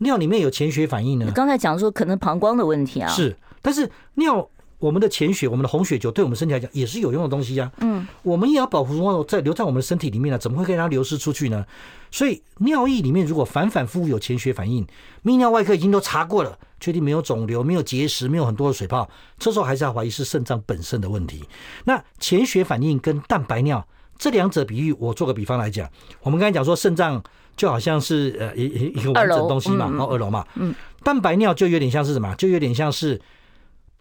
[0.00, 1.24] 尿里面有潜血反应呢？
[1.24, 4.46] 你刚才讲说可能膀胱的问题啊，是，但是尿
[4.78, 7.70] 我们的潜血，我们的红血球，对我们身体来讲也是有用的东西呀。
[7.80, 11.66] 嗯，我们也要保护在留在我们的身体里面呢，怎么会让它流失出去呢？
[12.10, 14.86] 所以尿液里面如果反反复复有潜血反应，
[15.22, 19.06] 泌尿外科已经都查过了，确定没有肿瘤、没有结石、没有很多的水泡，
[19.38, 21.44] 这时候还是要怀疑是肾脏本身的问题。
[21.84, 23.86] 那潜血反应跟蛋白尿
[24.16, 25.88] 这两者比喻，我做个比方来讲，
[26.22, 27.22] 我们刚才讲说肾脏
[27.61, 32.35] 就好像是呃一一一个完整东西嘛，然后二楼嘛，嗯，蛋白尿就有点像是什么？
[32.37, 33.20] 就有点像是。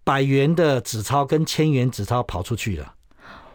[0.01, 2.93] 百元的纸钞跟千元纸钞跑出去了。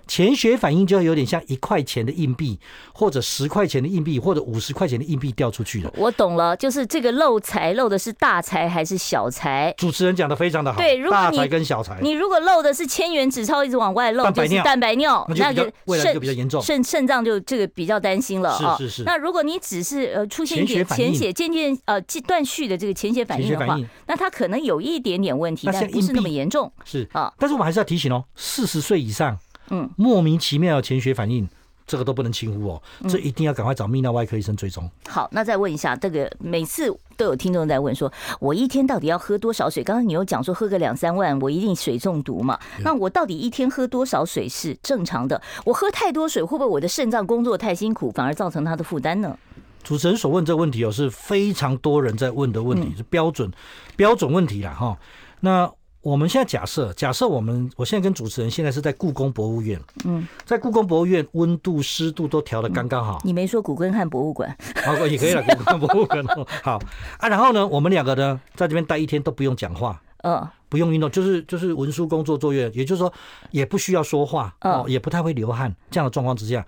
[0.07, 2.59] 潜血反应就有点像一块钱的硬币，
[2.93, 5.93] 或者十块钱的硬币，或者五十块钱的硬币掉出去了。
[5.97, 9.75] 我懂了，就是这个漏财漏的是大财还是小财？
[9.77, 10.79] 主持人讲的非常的好。
[10.79, 18.77] 对，如果大财跟小财，你如果漏的是千元纸钞一直往外漏，就是蛋白尿，那就未来就比较严重，肾肾脏就这个比较担心了啊。
[18.77, 19.03] 是是是。
[19.05, 26.71] 那如果你只是呃出现一点潜血渐渐呃断续的这个潜血反应的话，那它可能有一点点问题，但不是那么严重。
[26.85, 29.39] 是啊，但是我们还是要提醒哦，四十岁以上。
[29.71, 31.49] 嗯，莫名其妙的潜血反应，
[31.87, 34.85] 这个都不能轻忽哦，这一定要赶快找泌尿外科医生追踪。
[34.85, 34.91] 嗯。
[35.11, 39.85] 好，那再问一下，这个每次都有听众在问说，我一天到底要喝多少水？
[39.85, 42.59] 刚刚你又讲说喝个两三万，我一定水中毒嘛？
[42.83, 45.41] 那我到底一天喝多少水是正常的？
[45.65, 49.37] 我喝太多水，会不会我的肾脏工作太辛苦，反而造成它的负担呢？
[49.83, 53.53] 主持人所问这个问题哦，是非常多人在问的问题，是标准
[53.97, 54.97] 标准问题啦哈。
[55.41, 55.71] 那
[56.05, 63.19] 我们现在假设，假设我们，我现在跟主持人现在是在故宫博物院，嗯，在故宫博物院，温度、湿度都调的刚刚好。
[63.25, 66.23] 你没说古根汉博物馆，好，也可以了， 古根汉博物馆。
[66.63, 66.79] 好。
[67.17, 73.11] 啊，然后呢，我们两个呢，在这边待一天都不用讲话，嗯，不用运动，就是就是文书工作作业，也就是说，
[73.51, 76.67] 也不需要说话，哦，也不太会流汗，这样的状况之下，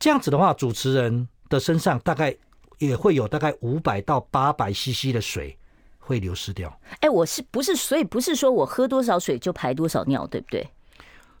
[0.00, 2.34] 这样子的话，主持人的身上大概
[2.78, 5.56] 也会有大概五百到八百 CC 的水。
[6.06, 6.72] 会流失掉。
[7.00, 7.74] 哎，我是不是？
[7.74, 10.68] 所以不是说我喝多少水就排多少尿，对不对？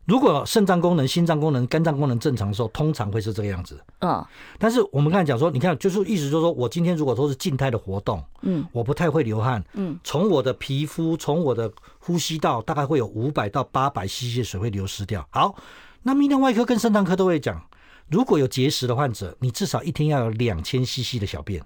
[0.04, 3.80] 如果肾脏功能、心脏功能、肝脏功能正常的时候，通常会是这个样子。
[4.00, 4.24] 嗯。
[4.56, 15.26] 但是我们刚才讲说，你看，就是意思就是说，我今天如果都是静态的活动，嗯，我不太会流汗，嗯，从我的皮肤、从我的呼吸道，大概会有五百到八百 cc 的水会流失掉。
[15.30, 15.56] 好，
[16.04, 17.60] 那泌尿外科跟肾脏科都会讲，
[18.08, 21.60] 如果有结石的患者，你至少一天要有两千 cc 的小便。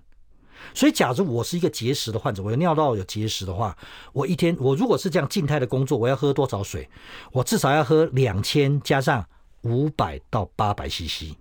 [0.74, 3.76] 所以，假如我是一个结石的患者，我有尿道有结石的话，
[4.12, 6.88] 我一天我如果是这样静态的工作，我要喝多少水？
[7.32, 9.24] 我至少要喝两千加上
[9.62, 11.34] 五百到八百 CC，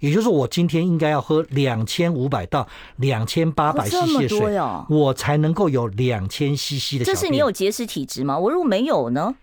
[0.00, 7.04] 也就是我今天应该要喝两千五百到两千八百 CC 的水，我才能够有两千 CC 的。
[7.04, 8.38] 这是你有结石体质吗？
[8.38, 9.34] 我如果没有呢？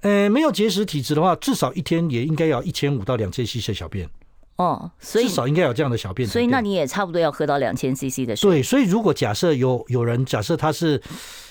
[0.00, 4.08] 呃，没有结石体质的话，至少一天也应该要一千五到两千 CC 的小便。
[4.56, 8.50] 哦，所以至少应该有这样的小便，所以那你也差不多要喝到两千 CC 的水。
[8.50, 11.02] 对，所以如果假设有有人假设他是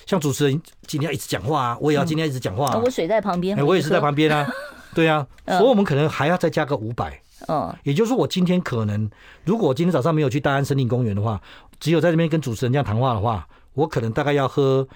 [0.06, 4.48] 像主持人今天要一直讲话啊，我也要今天一直讲话啊，我水在旁边，我也是在旁边啊，
[4.94, 7.20] 对啊，所以我们可能还要再加个五百。
[7.48, 9.10] 嗯，也就是说我今天可能
[9.46, 11.42] 如果我今天早上没有去大安森林公园的话，
[11.80, 14.88] 只有在这边跟主持人这样谈话的话，我可能大概要喝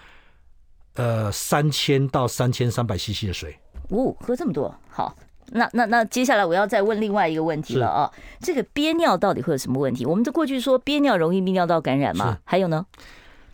[0.94, 3.58] 呃三千到三千三百 CC 的水。
[3.90, 5.16] 哦，喝这么多，好。
[5.52, 10.06] 那那那接下来我要再问另外一个问题了啊，这个憋尿到底会有什么问题？
[10.06, 12.38] 我们这过去说憋尿容易泌尿道感染嘛？
[12.44, 12.86] 还有呢？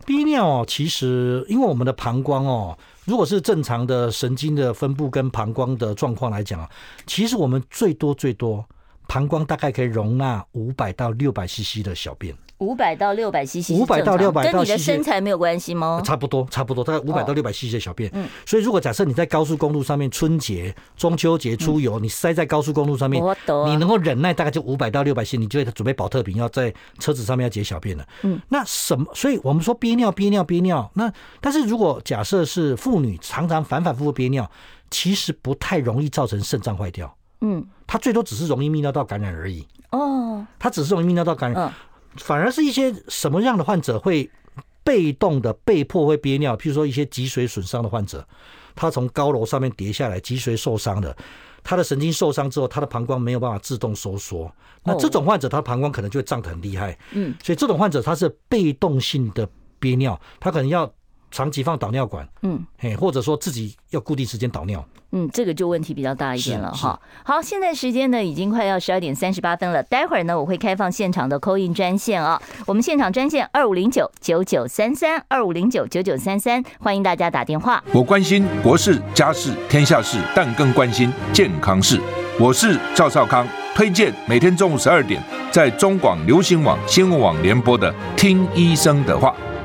[0.04, 6.68] 憋尿哦，其实因为我们的膀胱哦，如果是正常的神经的分布跟膀胱的状况来讲啊，
[7.06, 8.64] 其实我们最多最多
[9.06, 12.34] 膀胱大概可以容纳五百到六百 CC 的小便。
[12.62, 16.00] 五百到六百 cc，五百到六百，跟你的身材没有关系吗？
[16.04, 18.08] 差不多，差不多，大概五百到六百 cc 的小便。
[18.14, 23.20] 嗯，所以如果假设你在高速公路上面，春节、中秋节出游，你塞在高速公路上面，
[23.66, 28.06] 你能够忍耐大概就五百到六百 cc，你就会准备保特瓶，要在车子上面要解小便了。
[28.22, 29.04] 嗯，那什么？
[29.12, 30.88] 所以我们说憋尿，憋尿，憋尿。
[30.94, 34.48] 那但是如果假设是妇女常常反反复复憋尿，
[34.90, 37.12] 其实不太容易造成肾脏坏掉。
[37.40, 39.66] 嗯，它最多只是容易泌尿道感染而已。
[39.90, 41.72] 哦，它只是容易泌尿道感染。
[42.16, 44.30] 反而是一些什么样的患者会
[44.84, 46.56] 被动的被迫会憋尿？
[46.56, 48.26] 譬如说一些脊髓损伤的患者，
[48.74, 51.16] 他从高楼上面跌下来，脊髓受伤的，
[51.62, 54.52] 他的神经受伤之后，他的膀胱没有办法自动收缩，
[54.84, 56.98] 那这种患者他的膀胱可能就会胀得很厉害。
[57.12, 59.48] 嗯，所以这种患者他是被动性的
[59.78, 60.92] 憋尿，他可能要
[61.32, 64.84] 长期放导尿管，嗯，嘿，或者说自己要固定时间导尿。
[65.14, 66.98] 嗯，这个就问题比较大一点了哈。
[67.24, 77.82] 好，现在时间呢已经快要十二点三十八分了，待会儿呢我会开放现场的 call in 专线啊，我们现场专线二五零九九九三三二五零九九九三三，欢迎大家打电话。
[77.92, 81.98] 我关心国事家事天下事，但更关心健康事。
[82.38, 89.34] 我是赵少康，推荐每天中午十二点在中广流行网新闻网联播的《听医生的话》。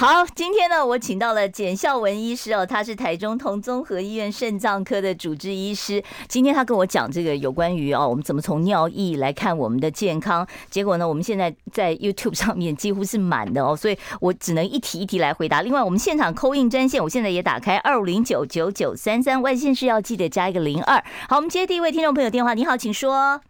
[0.00, 6.02] 好，今天呢，我请到了简孝文医师哦，他是台中同综合医院肾脏科的主治医师。
[6.26, 10.48] 今天他跟我讲这个有关于哦，我们怎么从尿液来看我们的健康。
[10.70, 15.60] 结果呢，我们现在在 YouTube 上面几乎是满的哦，所以我只能一题一题来回答。
[15.60, 20.96] 另外，我们现场扣印专线，我现在也打开二五零九九九三三，外线是要记得加一个零二。
[21.28, 23.42] 好，我们接第一位听众朋友电话，你好，请说。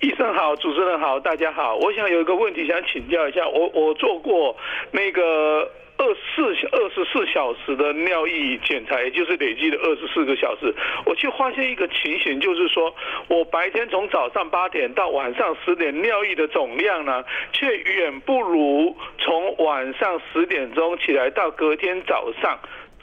[0.00, 1.76] 医生好，主持人好，大家好。
[1.76, 4.56] 我想有一个问题想请教一下，我我做过
[4.92, 12.94] 那个二四二十四小时的尿液检查，也就是累计的二十四个小时，我却发现一个情形，就是说
[13.28, 22.58] 我白天从早上八点到晚上十点尿液的总量呢，却远不如从晚上十点钟起来到隔天早上。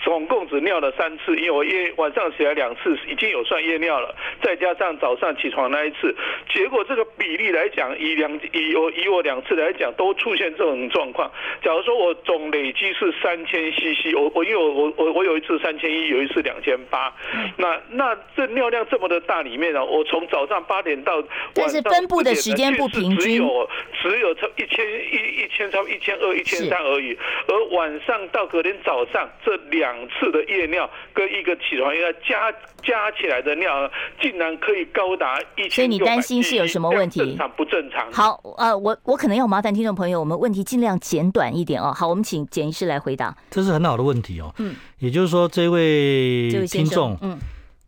[0.08, 6.16] 总共只尿了三次，因为我夜晚上起来两次，已经有算夜尿了，再加上早上起床那一次，
[6.50, 11.30] 结果这个比例来讲，以两以我以我两次来讲，都出现这种状况。
[11.62, 17.14] 假如说我总累积是三千 CC，我我因为我我我我有一次三千一，有一次两千八，
[17.58, 23.70] 那那这尿量这么的大里面呢，我从早上八点到晚上，但是分布的时间不平均，只有
[24.02, 27.18] 只有超一千一一千超一千二一千三而已，
[27.50, 29.97] 而晚上到隔天早上这两。
[29.98, 32.52] 两次的夜尿跟一个起床尿加
[32.84, 33.90] 加起来的尿，
[34.22, 35.72] 竟然可以高达一千。
[35.72, 37.20] 所以你担心是有什么问题？
[37.20, 38.12] 正常不正常？
[38.12, 41.92] 好，呃，我我可能要麻烦听众朋友，我们问题尽量简短一点哦。
[41.94, 43.36] 好，我们请简医师来回答。
[43.50, 44.54] 这是很好的问题哦。
[44.60, 47.38] 嗯，也就是说，这位听众，嗯，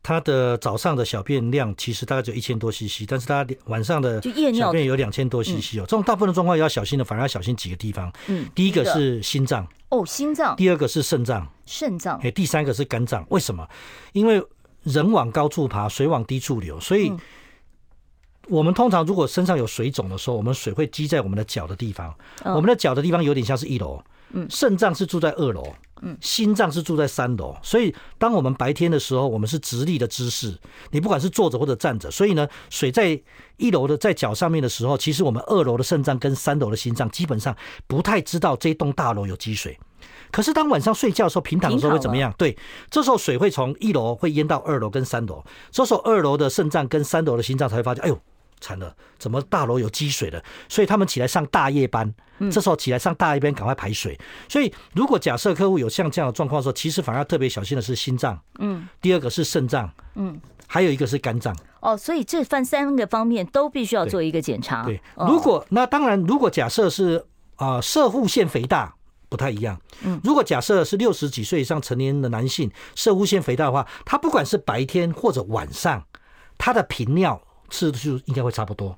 [0.02, 4.22] 他的早上的小便量其实大概只有一千多 CC，但是他晚上的
[4.54, 5.82] 小便有两千多 CC 哦。
[5.82, 8.12] 这种大部分的状况要小心的，反而要小心几个地方。
[8.28, 9.68] 嗯，第一个是心脏。
[9.90, 10.56] 哦，心脏。
[10.56, 12.20] 第二个是肾脏，肾脏。
[12.24, 13.26] 哎，第三个是肝脏。
[13.30, 13.68] 为什么？
[14.14, 14.42] 因为
[14.84, 17.12] 人往高处爬，水往低处流，所以
[18.48, 22.16] 我们通常如果身上有水肿的时候，我们水会积在我们的脚的地方。
[22.46, 25.64] 我们的脚的地方有点像是一楼，嗯，肾脏是住在二楼，
[26.02, 27.56] 嗯，心脏是住在三楼。
[27.64, 30.58] 所以当我们白天的时候，我们是直立的姿势，
[30.92, 33.20] 你不管是坐着或者站着，所以呢，水在
[33.58, 37.56] 一楼的在脚上面的时候，其实我们二楼的肾脏跟三楼的心脏基本上
[37.88, 39.78] 不太知道这栋大楼有积水。
[40.32, 42.32] 可是当晚上睡觉的时候，平躺的时候会怎么样？
[42.38, 42.56] 对，
[42.92, 48.22] 这时候水会从一楼会淹到二楼跟三楼，这时候二楼的肾脏跟三楼的心脏才会发现，哎呦，
[48.62, 50.44] 惨了，怎么大楼有积水了？
[50.68, 52.14] 所以他们起来上大夜班，
[52.52, 54.20] 这时候起来上大夜班，赶快排水。
[54.48, 61.56] 所以如果假设客户有像这样的状况的时候，其实反而要特别小心的是心脏，嗯，第二个是肾脏，嗯，还有一个是肝脏。
[61.82, 64.84] 哦，所以这分三个方面都必须要做一个检查。
[64.84, 68.96] 对，如果那当然，如果假设是啊，射护腺肥大。
[69.32, 69.80] 不太一样。
[70.02, 76.04] 嗯，如果假设是六十几岁以上成年的男性，射护腺肥大的话，他不管是白天或者晚上，
[76.58, 77.40] 他的频尿
[77.70, 78.96] 次数应该会差不多。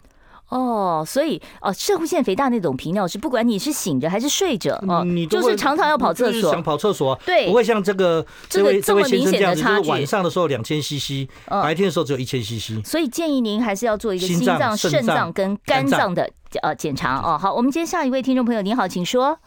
[0.50, 12.86] 哦，所以哦，摄护腺肥大那种频尿是不管你是醒着还是睡着，哦，你就是常常要跑厕所，想跑厕所，对，不会像这个这位这位先生这样子，就是晚上的时候两千 CC，白天的时候只有一千 CC。
[12.86, 16.30] 所以建议您还是要做一个心脏、肾脏跟肝脏的
[16.62, 17.38] 呃检查哦。
[17.38, 19.40] 好，我们接下一位听众朋友，您好，请说。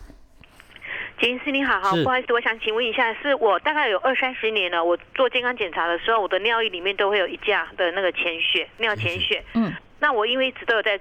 [1.25, 9.43] 简医师你好，好，不好意思，我想请问一下，是我大概有二三十年了，我做健康检查的时候，我的尿液里面都会有一架的那个潜血，尿潜血。
[9.55, 11.01] 嗯，那我因为一直都有在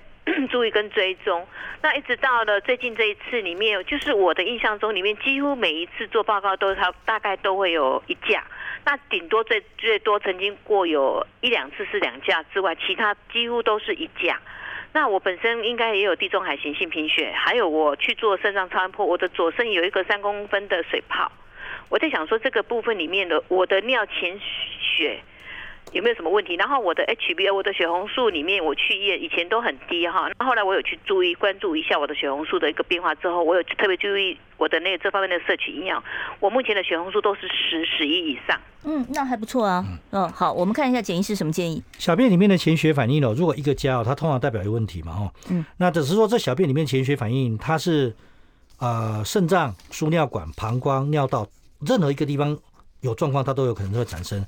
[0.50, 1.46] 注意跟追踪，
[1.82, 8.46] 那一直到了最近这一次里面，就是我的印象中里面几乎每一次做报告都它大概都会有一架，
[8.86, 14.40] 那顶多最最多曾经过有一两次是两架之外，其他几乎都是一架。
[14.94, 21.32] 那我本身应该也有地中海型性贫血，还有我去做肾脏超音波，我的左肾有一个三公分的水泡。
[21.90, 24.40] 我在想说这个部分里面的我的尿潜
[24.80, 25.20] 血
[25.94, 26.56] 有没有什么问题？
[26.56, 36.04] 然后我的 HbA，我的血红素里面我去验以前都很低哈，那后来我有去注意关注一下我的血红素的一个变化之后，我有特别注意我的那个这方面的摄取营养，
[36.40, 38.60] 我目前的血红素都是十十一以上。
[38.86, 39.86] 嗯，那还不错啊。
[40.12, 41.82] 嗯，好，我们看一下简医师什么建议。
[42.00, 45.32] 小便里面的潜血反应哦，如果一个加哦，它通常代表有问题嘛，哦。
[45.50, 45.64] 嗯。
[45.78, 48.14] 那只是说这小便里面潜血反应，它是
[48.80, 51.48] 呃肾脏、输尿管、膀胱、尿道
[51.86, 52.58] 任何一个地方
[53.02, 54.44] 有状况，它都有可能会产生。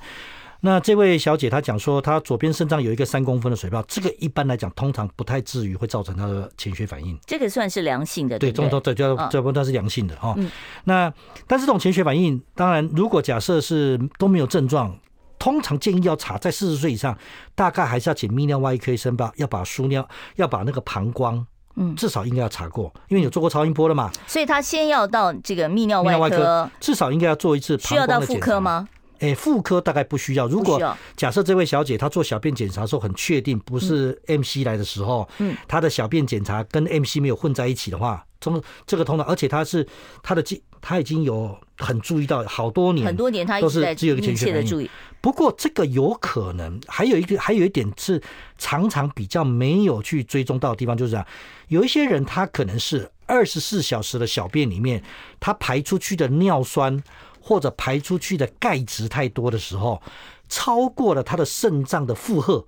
[0.62, 7.18] 那这位小姐她讲说，她左边肾脏有一个三公分的水泡，这个一般来讲通常不太至于会造成她的潜血反应。
[7.26, 10.34] 这个算是良性的，对，这种对叫这不它是良性的哈。
[10.38, 10.50] 嗯、
[10.86, 11.14] 那
[11.48, 14.98] 但是这种潜血反应，当然如果假设是都没有症状，
[15.38, 17.16] 通常建议要查在四十岁以上，
[17.54, 21.46] 大概还是要请泌尿外科医生吧，要把输尿要把那个膀胱
[21.76, 24.10] 嗯，至少应该要查过，因为有做过超音波了嘛。
[24.26, 27.78] 所以他先要到这个泌尿外科，至少应该要做一次。
[27.78, 28.88] 需要到妇科吗？
[29.20, 30.48] 哎，妇科大概不需要。
[30.48, 30.80] 如果
[31.16, 39.88] 假设这位小姐她做小便检查的时候很确定不是 MC 来的时候，嗯，她的小便检查跟 MC 没有混在一起的话，从这个通常，而且她是
[40.22, 44.90] 她的记，她已经有很注意到好多年，很多年她都是只有一个潜的注意。
[45.22, 48.22] 不过这个有可能还有一个还有一点是
[48.58, 51.26] 常常比较没有去追踪到的地方，就是这样，
[51.70, 55.02] 有一些人他可能是二十四小时的小便里面，
[55.40, 57.02] 他排出去的尿酸。
[57.48, 60.02] 或者排出去的钙质太多的时候，
[60.50, 62.66] 超过了他的肾脏的负荷，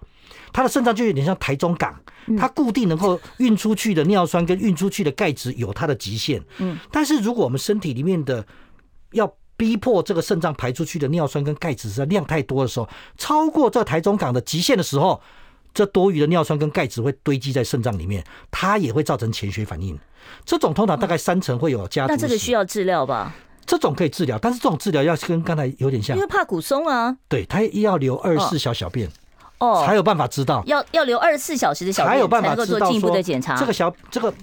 [0.54, 2.00] 他的肾脏就有点像台中港，
[2.38, 6.40] 它固定能够运出去的尿酸跟运出去的钙质有它的极限。
[6.60, 8.46] 嗯，但是如果我们身体里面的
[9.14, 15.20] 要逼迫这个肾脏排出去的尿酸跟钙质的量太多的时候，超过这台中港的极限的时候，
[15.74, 19.98] 这多余的尿酸跟钙质会堆积在肾脏里面，它也会造成潜血反应。
[20.46, 22.14] 这种通常大概三成会有家族。
[22.14, 23.34] 那这个需要治疗吧？
[23.68, 27.16] 这种可以治疗，但是这种治疗要跟刚才有点像，因为怕骨松啊。
[27.28, 29.10] 对，他要留二十四小小便，
[29.60, 30.64] 哦，才有办法知道。
[30.66, 33.58] 要要留二十四小时的小便，才有办法做进一步的检查。
[33.58, 34.34] 这个小这个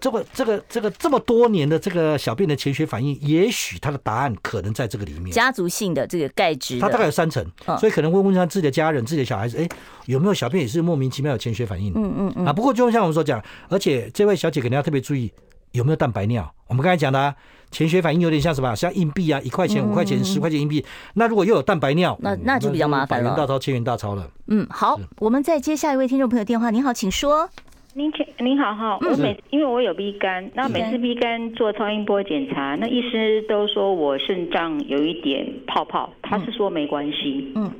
[0.00, 5.30] 这个这个这个这么多年的这个小便的潜血反应，也许他的答案可能在这个里面。
[5.30, 7.46] 家族性的这个钙质，他大概有三成，
[7.78, 9.68] 所以可能会问一下自己的家人、自己的小孩子，哎，
[10.06, 11.92] 有没有小便也是莫名其妙有潜血反应？
[11.94, 12.46] 嗯嗯嗯。
[12.46, 15.32] 啊，不过就像我们所讲，而且这位小姐肯定要特别注意
[15.70, 16.52] 有没有蛋白尿。
[16.66, 17.34] 我们刚才讲的、啊。
[17.74, 18.72] 潜血反应有点像什么？
[18.76, 20.84] 像硬币啊，一块钱、五块钱、十块钱硬币。
[21.14, 23.30] 那如果又有蛋白尿，那那就比较麻烦了。
[23.30, 24.30] 百元大钞、千元大钞了。
[24.46, 26.70] 嗯，好，我们再接下一位听众朋友电话。
[26.70, 27.50] 您好，请说。
[27.94, 37.52] 您请您好哈，我每因为我有 B 肝，那每次 B 肝做超音波检查，那医师都说我肾脏有一点泡泡，他是说没关系。
[37.56, 37.70] 嗯，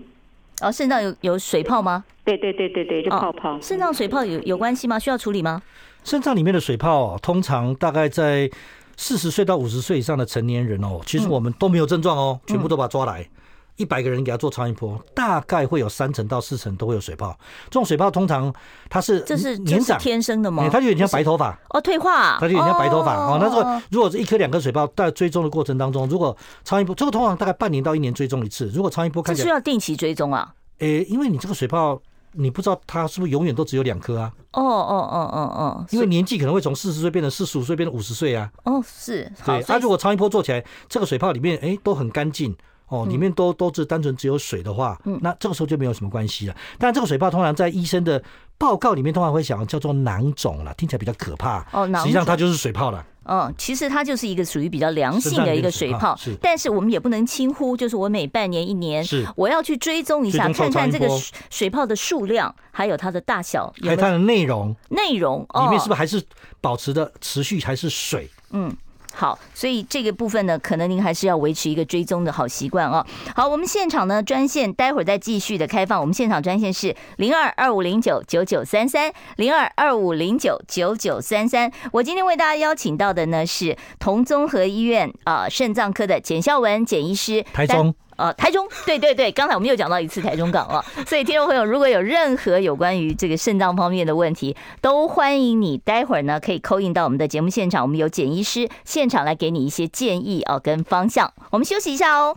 [0.60, 2.04] 哦，肾脏有有水泡吗？
[2.24, 3.58] 对对对对对，就泡泡。
[3.60, 4.98] 肾脏水泡有有关系吗？
[4.98, 5.62] 需要处理吗？
[6.02, 8.50] 肾脏里面的水泡通常大概在。
[8.96, 13.28] 四十岁到五十岁以上的成年人哦，其实我们都没有症状哦，全部都把他抓来，
[13.76, 17.36] 一百个人给他做超音波，大概会有三成到四成都会有水泡。
[17.64, 18.52] 这种水泡通常
[18.88, 20.68] 它是这是年长天生的吗？
[20.70, 23.38] 它就有点像白头发哦，退化，它就有点像白头发哦。
[23.40, 30.54] 那这个如果是一颗两颗水泡，在追踪的过程当中，如果超音波这个通常大概半年到一年追踪一次，如果超音波看起来需要定期追踪啊？
[30.78, 32.00] 诶，因为你这个水泡。
[32.36, 34.32] 你不知道他是不是永远都只有两颗啊？
[34.52, 38.50] 哦哦哦哦哦，因为年纪可能会从四十岁变成四十五岁，变成五十岁啊。
[38.64, 39.30] 哦，是。
[39.44, 42.54] 对，他如果超音波做起来，这个水泡里面哎都很干净
[42.88, 46.54] 哦，里面都都是单纯只有水的话，那这个时候就没有什么关系了。
[46.78, 48.22] 但这个水泡通常在医生的
[48.58, 51.66] 报告里面通常会讲叫做囊肿了，听起来比较可怕。
[51.72, 53.04] 哦，囊实际上它就是水泡了。
[53.26, 61.08] 嗯，其实它就是一个属于比较良性的一个水泡，是，但是我们也不能轻忽，就是我每半年一年，是，我要去追踪一下，看看这个
[61.48, 66.22] 水泡的数量，还有它的大小，还有它的内容，内容里面是不是还是
[66.60, 68.28] 保持的持续还是水？
[68.50, 68.70] 嗯。
[69.16, 73.06] 好，所以这个部分呢，可能您还是要维持一个追踪的好习惯哦。
[73.34, 76.00] 好，我们现场呢专线待会儿再继续的开放。
[76.00, 81.70] 我们现场专线是零二二五零九九九三三零二二五零九九九三三。
[81.92, 87.94] 我今天为大家邀请到的呢是同综合医院啊肾脏科的简孝文简医师，台中。
[88.16, 101.32] 呃，台中， 对对对，刚才我们又讲到一次台中港了， 所以听众朋友如果有任何有关于这个肾脏方面的问题，都欢迎你待会儿呢可以 call in 到我们的节目现场，我们有简医师现场来给你一些建议啊跟方向。
[101.50, 102.36] 我们休息一下哦。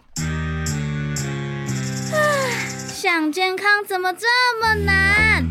[2.88, 4.28] 想健康怎么这
[4.59, 5.45] 么难？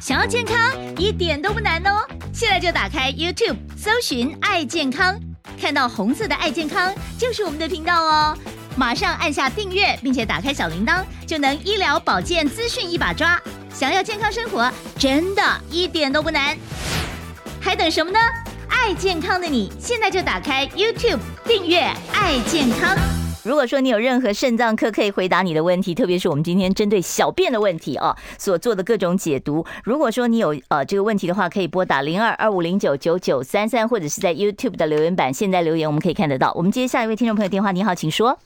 [0.00, 0.56] 想要健康
[0.96, 5.18] 一点都不难哦，现在就打开 YouTube 搜寻“爱健康”，
[5.60, 8.38] 看到红色的“爱健康”就是我们的频道哦。
[8.78, 13.36] 马上按下订阅，并且打开小铃铛，就能医疗保健资讯一把抓。
[13.74, 16.56] 想要健康生活，真的一点都不难，
[17.60, 18.20] 还等什么呢？
[18.68, 21.80] 爱健康的你，现在就打开 YouTube 订阅
[22.14, 22.96] “爱健康”。
[23.42, 36.52] 如果说你有任何肾脏科可以回答你的问题，特别是我们今天针对小便的问题啊所做的各种解读，如果说你有呃这个问题的话，可以拨打零二二五零九九九三三，或者是在 YouTube 的留言板现在留言，我们可以看得到。
[36.54, 38.38] 我们接下一位听众朋友电话，你好，请说。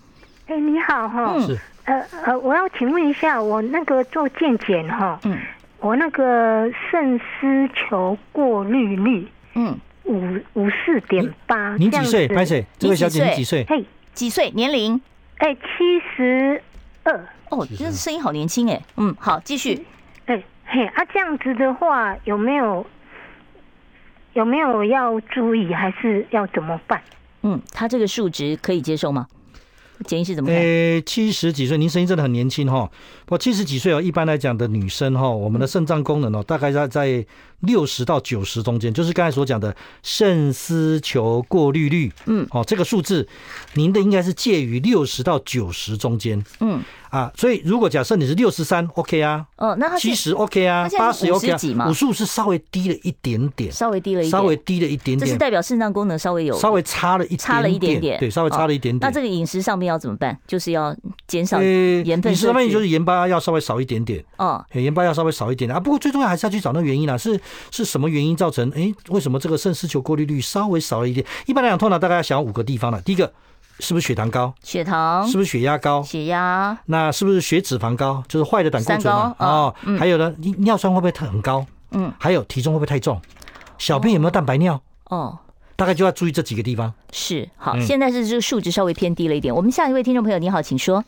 [0.47, 5.39] 哎，你好哈，是呃呃，我要请问一下，我那个做健检哈，嗯，
[5.79, 12.27] 我那个肾丝球过滤率，嗯，五五四点八，您几岁？
[12.29, 12.65] 拍谁？
[12.79, 13.65] 这位小姐你几岁？
[13.69, 14.51] 嘿，几岁？
[14.51, 15.01] 年龄？
[15.39, 16.63] 哎，七十
[17.05, 17.25] 二。
[17.51, 18.81] 哦，真是声音好年轻哎。
[18.97, 19.87] 嗯，好，继续。
[20.27, 22.85] 哎嘿啊，这样子的话有没有
[24.33, 27.01] 有没有要注意，还是要怎么办？
[27.43, 29.27] 嗯，他这个数值可以接受吗？
[30.03, 30.59] 简医师怎么看？
[30.59, 32.91] 呃，七十几岁，您声音真的很年轻哈。
[33.29, 37.27] 我，七十几岁哦，一般来讲的女生哈，我们的肾脏功能哦，大概在在
[37.63, 42.13] 六十到九十中间，就是刚才所讲的肾丝球过滤率。
[42.27, 43.27] 嗯，哦，这个数字，
[43.75, 46.45] 您的应该是介于六十到九十中间。
[46.61, 46.81] 嗯。
[47.13, 59.01] 啊，所以如果假设你是六十三，OK 啊，哦，那他七十 OK 啊，八十 OK 啊，五数是稍微低了一点点，稍微低了一点，稍微低了一点点，这是代表肾脏功能稍微有稍微差了一差了一点点，对，稍微差了一点点。
[59.01, 60.35] 那这个饮食上面要怎么办？
[60.47, 60.97] 就是要
[61.27, 62.33] 减少盐分。
[62.33, 65.79] 饮食上面就是盐巴要稍微少一点点，哦，盐巴要稍微少一点点啊。
[65.79, 67.39] 不过最重要还是要去找那个原因啦，是
[67.71, 68.71] 是什么原因造成？
[68.77, 71.25] 哎，为什么这个肾丝球过滤率稍微少了一点？
[71.47, 73.01] 一般来讲，通常大概要想五个地方了。
[73.03, 73.33] 第一个。
[73.81, 74.53] 是不是血糖高？
[74.63, 76.03] 血糖是不是血压高？
[76.03, 78.23] 血压那是不是血脂肪高？
[78.29, 79.35] 就是坏的胆固醇嘛？
[79.39, 81.67] 哦，还有呢，尿酸会不会很高？
[81.91, 83.21] 嗯，还有体重会不会太重？
[83.79, 84.81] 小便有没有蛋白尿？
[85.07, 85.37] 哦，
[85.75, 86.93] 大概就要注意这几个地方。
[87.13, 89.53] 是好，现在是这个数值稍微偏低了一点。
[89.53, 91.03] 我们下一位听众朋友，你好，请说。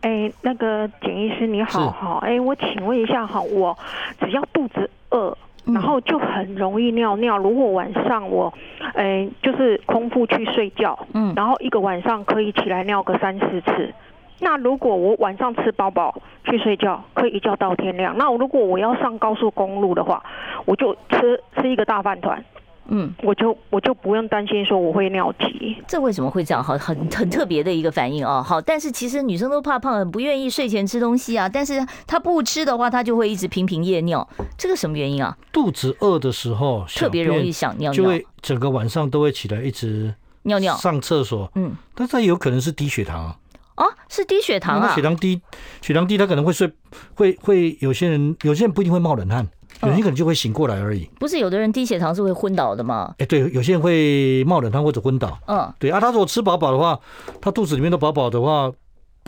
[0.00, 3.76] 哎，那个简医师你好，好，哎，我请问一下哈，我
[4.18, 5.36] 只要肚子饿。
[5.64, 7.38] 然后就很容易尿尿。
[7.38, 8.52] 如果晚上我，
[8.94, 13.92] 哎，就是空腹去睡觉，嗯，然后一个晚上可以起来尿个三四次。
[14.40, 18.16] 那如果我晚上吃饱饱去睡觉，可以一觉到天亮。
[18.18, 20.22] 那如果我要上高速公路的话，
[20.64, 22.44] 我就吃吃一个大饭团。
[22.86, 26.62] 嗯，我就我就不用担心说我会尿急，这为什么会这样？
[26.62, 28.42] 好，很很特别的一个反应哦。
[28.42, 31.48] 好，但是其实女生都怕胖，很不愿意睡前吃东西啊。
[31.48, 34.28] 但是她不吃的话，她就会一直频频夜尿，
[34.58, 35.36] 这个什么原因啊？
[35.52, 41.50] 肚子饿的时候特别容易想尿尿，就会整个晚上都会起来一直尿尿上厕所。
[41.54, 43.36] 嗯，但是它有可能是低血糖啊。
[43.76, 44.94] 哦，是低血糖啊？
[44.94, 45.40] 血糖低，
[45.80, 46.70] 血糖低，他可能会睡，
[47.14, 49.48] 会会有些人，有些人不一定会冒冷汗。
[49.82, 53.14] 有些可能就会醒过来而已，不是有的人低血糖是会昏倒的吗？
[53.18, 55.38] 哎，对，有些人会冒冷汗或者昏倒。
[55.46, 56.98] 嗯，对啊，他如果吃饱饱的话，
[57.40, 58.70] 他肚子里面都饱饱的话，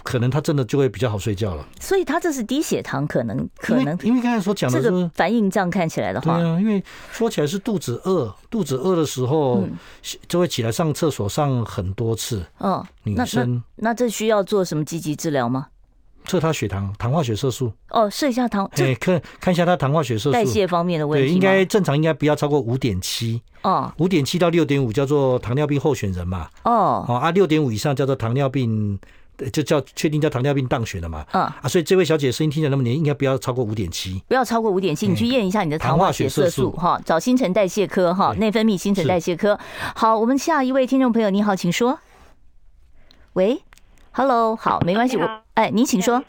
[0.05, 1.67] 可能他真的就会比较好睡觉了。
[1.81, 9.65] 所以他这是低血糖，可能可能因为刚才所讲的这个反应，这样看起来的话，对啊，因为说起来是肚子饿，肚子饿的时候
[10.29, 12.45] 就会起来上厕所上很多次。
[12.61, 15.67] 嗯，女生那这需要做什么积极治疗吗？
[16.27, 17.73] 测他血糖、糖化血色素。
[17.91, 20.33] 哦，测一下糖，对，看看一下他糖化血色素。
[20.33, 23.41] 代谢方面的问题，对，应该正常应该不要超过五点七。
[23.63, 28.99] 哦，五点七到六点五叫做糖尿病候选人嘛，哦，啊，六点五以上叫做糖尿病，
[29.53, 31.43] 就叫确定叫糖尿病当选了嘛，嗯。
[31.43, 39.59] 啊，所以这位小姐声音听起来那么年轻，应该不要超过五点七，不要超过五点七，你去验一下你的糖化血色素哈，找新陈代谢科哈，内分泌新陈代谢科。
[39.95, 41.99] 好，我们下一位听众朋友，你好，请说。
[43.33, 43.63] 喂
[44.13, 46.23] ，Hello，好，没关系，我哎，您请说。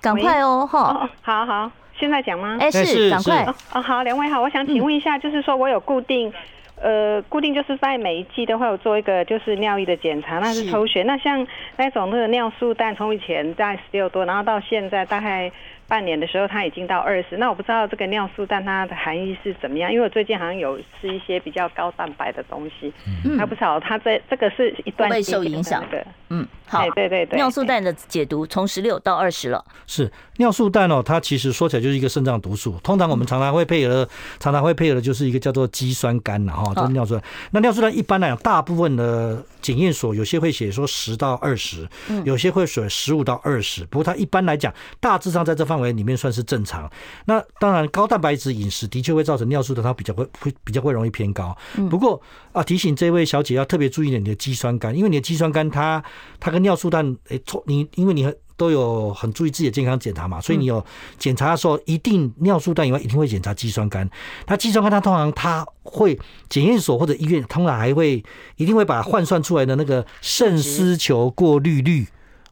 [0.00, 0.78] 赶快哦，哈！
[0.80, 2.56] 哦，好好，现在讲吗？
[2.60, 3.44] 哎，是，赶快。
[3.72, 6.32] 哦，好，两位好，我想请问一下，就是说我有固定，
[6.80, 11.02] 呃，固定就是在每一季都会有做一个就是尿液的检查，那是抽血。
[11.02, 11.46] 那像
[11.76, 15.50] 那种那个尿素氮，从以前在十六多，然后到现在大概。
[15.88, 17.36] 半年的时候，它已经到二十。
[17.36, 22.92] 那我不知道这个尿素氮它的含义是怎么样，因为我最近好像有吃一些比较高蛋白的东西，
[23.24, 23.78] 嗯，还不少。
[23.78, 27.36] 它这这个是一段、那个、会受影响的，嗯，好，对对对。
[27.36, 29.64] 尿素氮的解读从十六到二十了。
[29.86, 32.76] 是尿素氮哦，它其实说起来就是一个肾脏毒素。
[32.82, 34.08] 通常我们常常会配合的，
[34.40, 37.22] 常常会配合的就是一个叫做肌酸酐的哈，就是尿素氮。
[37.52, 41.86] 那尿素氮一般来讲，大部分的检验所有些会写说十到二十，
[42.24, 43.84] 有些会写十五到二十。
[43.84, 45.75] 不过它一般来讲，大致上在这方。
[45.76, 46.90] 范围里面算是正常，
[47.26, 51.54] 那当然高蛋白质饮食的确会造成尿素的它比较会会比较会容易偏高。
[51.90, 52.20] 不过
[52.52, 56.02] 啊，提醒这位小姐要特别注意点你的肌酸酐，因为你的肌酸酐它
[56.40, 60.82] 它跟尿素氮诶，你因为你都有很注意自己的健康检查嘛，所以你有
[61.18, 64.08] 检查的时候一定尿素氮以外一定会检查肌酸酐。
[64.46, 66.18] 那肌酸酐它通常它会
[66.48, 68.24] 检验所或者医院通常还会
[68.56, 72.06] 一定会把换算出来的那个肾丝球过滤率。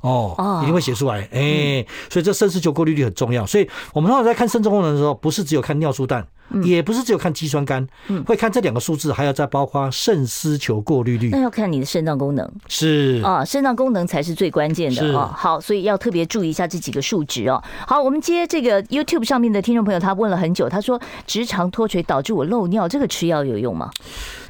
[0.04, 3.46] 哦，一定会写出来，哎、欸，所以这肾丝球过滤率很重要。
[3.46, 6.26] 所以我们通常在看肾脏功能的时候，不是只有看尿素氮，
[6.62, 7.86] 也不是只有看肌酸酐，
[8.26, 11.30] 会看这两个数字，还要再包括肾丝球过滤率。
[11.30, 15.34] 那要看你的肾脏功能是啊，肾脏功能才是最关键的啊。
[15.34, 17.62] 好，所以要特别注意一下这几个数值哦。
[17.86, 23.90] 好，我们接这个 YouTube 上面的听众朋友，他问了很久，他说直肠脱垂导致我漏尿，这个吃药有用吗？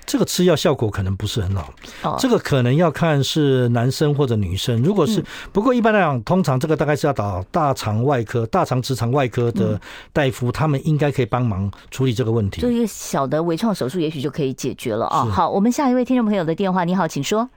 [0.07, 4.83] 这个吃药效果可能不是很好，这个可能要看是男生或者女生。
[4.83, 9.81] 如果是，不过一般来讲，通常这个大概是要找大肠外科、大肠直肠外科的
[10.13, 12.61] 大夫，他们应该可以帮忙处理这个问题。
[12.61, 15.25] 做一个小的微创手术，也许就可以解决了啊。
[15.25, 17.49] 好，我们下一位听众朋友的电话，你好，请说。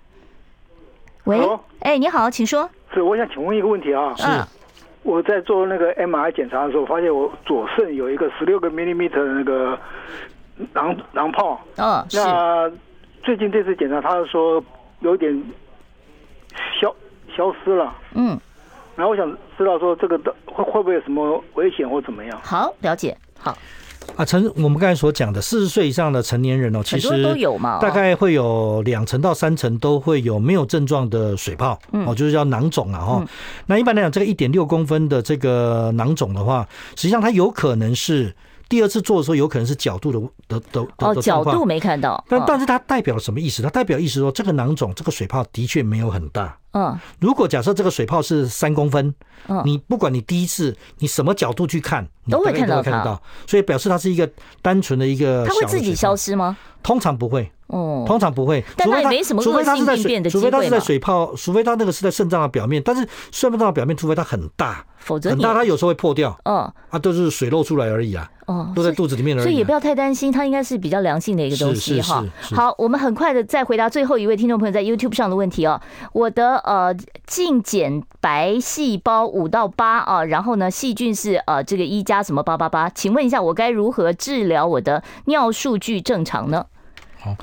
[1.26, 1.38] 喂，
[1.80, 2.70] 哎，你好，请说。
[2.93, 4.16] 是，我想请问一个问题啊。
[4.16, 4.24] 是，
[5.04, 9.78] 我在做那个 MRI 检查的时候，发现我左肾有一个十六个 millimeter 的那个。
[10.74, 12.72] 囊囊泡，嗯，那
[13.24, 14.64] 最近这次检查，他说
[15.01, 15.34] 有点
[16.80, 16.93] 消
[17.36, 17.93] 消失了。
[18.14, 18.39] 嗯，
[18.95, 22.39] 然后我想知道说这个的会会不会有什么危险或怎么样？
[22.43, 23.18] 好，了解。
[23.39, 23.58] 好。
[24.16, 33.26] 啊，成我们刚才所讲的四十岁以上的成年人哦，其实都有嘛，大概会有两成到三成都会有没有症状的水泡，哦，就是叫囊肿啊，哈。
[33.66, 38.34] 那一般来讲，这个一点六公分的这个囊肿的话，实际上它有可能是
[38.70, 43.61] 第二次做的时候，有可能是角度的的的哦，角度没看到，但但是它代表了什么意思？
[43.61, 46.57] 它代表意思说，这个囊肿这个水泡的确没有很大。
[46.72, 49.13] 嗯，如果假设这个水泡是三公分，
[49.47, 54.30] 嗯，你不管你第一次你什么角度去看，都会看到它，所以表示它是一个
[54.61, 55.45] 单纯的一个。
[55.45, 56.55] 它会自己消失吗？
[56.84, 58.63] 通常不会，哦，通常不会。
[58.76, 60.30] 但它也没什么恶性病变的。
[60.30, 66.38] 除非它是在水泡，除非它那个是在肾脏的表面，但是肾脏的表面，除非它很大，否则很大它有时候会破掉。
[66.45, 68.30] 嗯，啊，都是水漏出来而已啊。
[68.45, 69.43] 哦，都在肚子里面而已。
[69.43, 72.24] 所以也不要太担心，它应该是比较良性的一个东西哈。
[72.53, 75.82] 好，我们很快的再回答最后一位听众朋友在 YouTube 上的问题哦。
[76.13, 76.95] 我的呃
[77.26, 86.65] 净减白细胞五到八啊，然后呢细菌是呃这个一加什么八八八，请问一下我该如何治疗我的尿数据正常呢？
[87.20, 87.36] 好。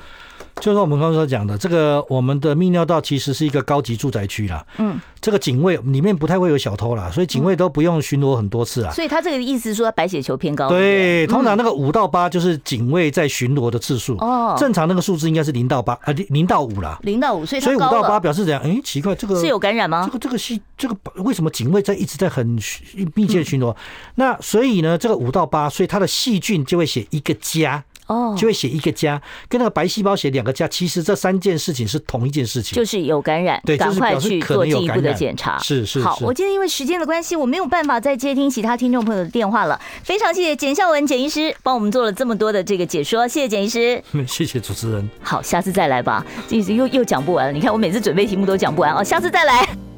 [0.61, 4.65] 就是我们刚刚所讲的，这个我们的泌尿道其实是一个高级住宅区啦。
[4.77, 8.91] 嗯，这个警卫里面不太会有小偷啦，所以警卫都不用巡逻很多次啊。
[8.93, 10.69] 所以他这个意思是说白血球偏高。
[10.69, 14.15] 对，通常那个五到八就是警卫在巡逻的次数。
[14.19, 16.97] 哦，正常那个数字应该是零到八啊，零零到五啦。
[17.03, 18.61] 零到五，所以所以五到八表示怎样？
[18.63, 20.03] 哎，奇怪，这个是有感染吗？
[20.05, 22.57] 这个这个细这个为什么警卫在一直在很
[23.13, 23.75] 密切巡逻？
[24.15, 27.83] 那所以呢，这个五到八，所以它的细菌就会写一个加。
[28.07, 35.57] 哦，就会写一个加，跟那个白细胞写两个加，其实这三件事情是同一件事情，就是有感染，对，赶快去做进一步的检查。
[35.59, 36.01] 是是。
[36.01, 39.79] 好，我今天因为时间的关系，我没有办法再接听其他听众朋友的电话了。
[40.03, 44.03] 非常谢谢简孝文简医师帮我们做了这么多的这个解说，谢谢简医师。
[44.27, 45.09] 谢谢主持人。
[45.21, 47.51] 好，下次再来吧，这次又又讲不完了。
[47.51, 49.94] 你看我每次准备题目都讲不完哦，下次再来。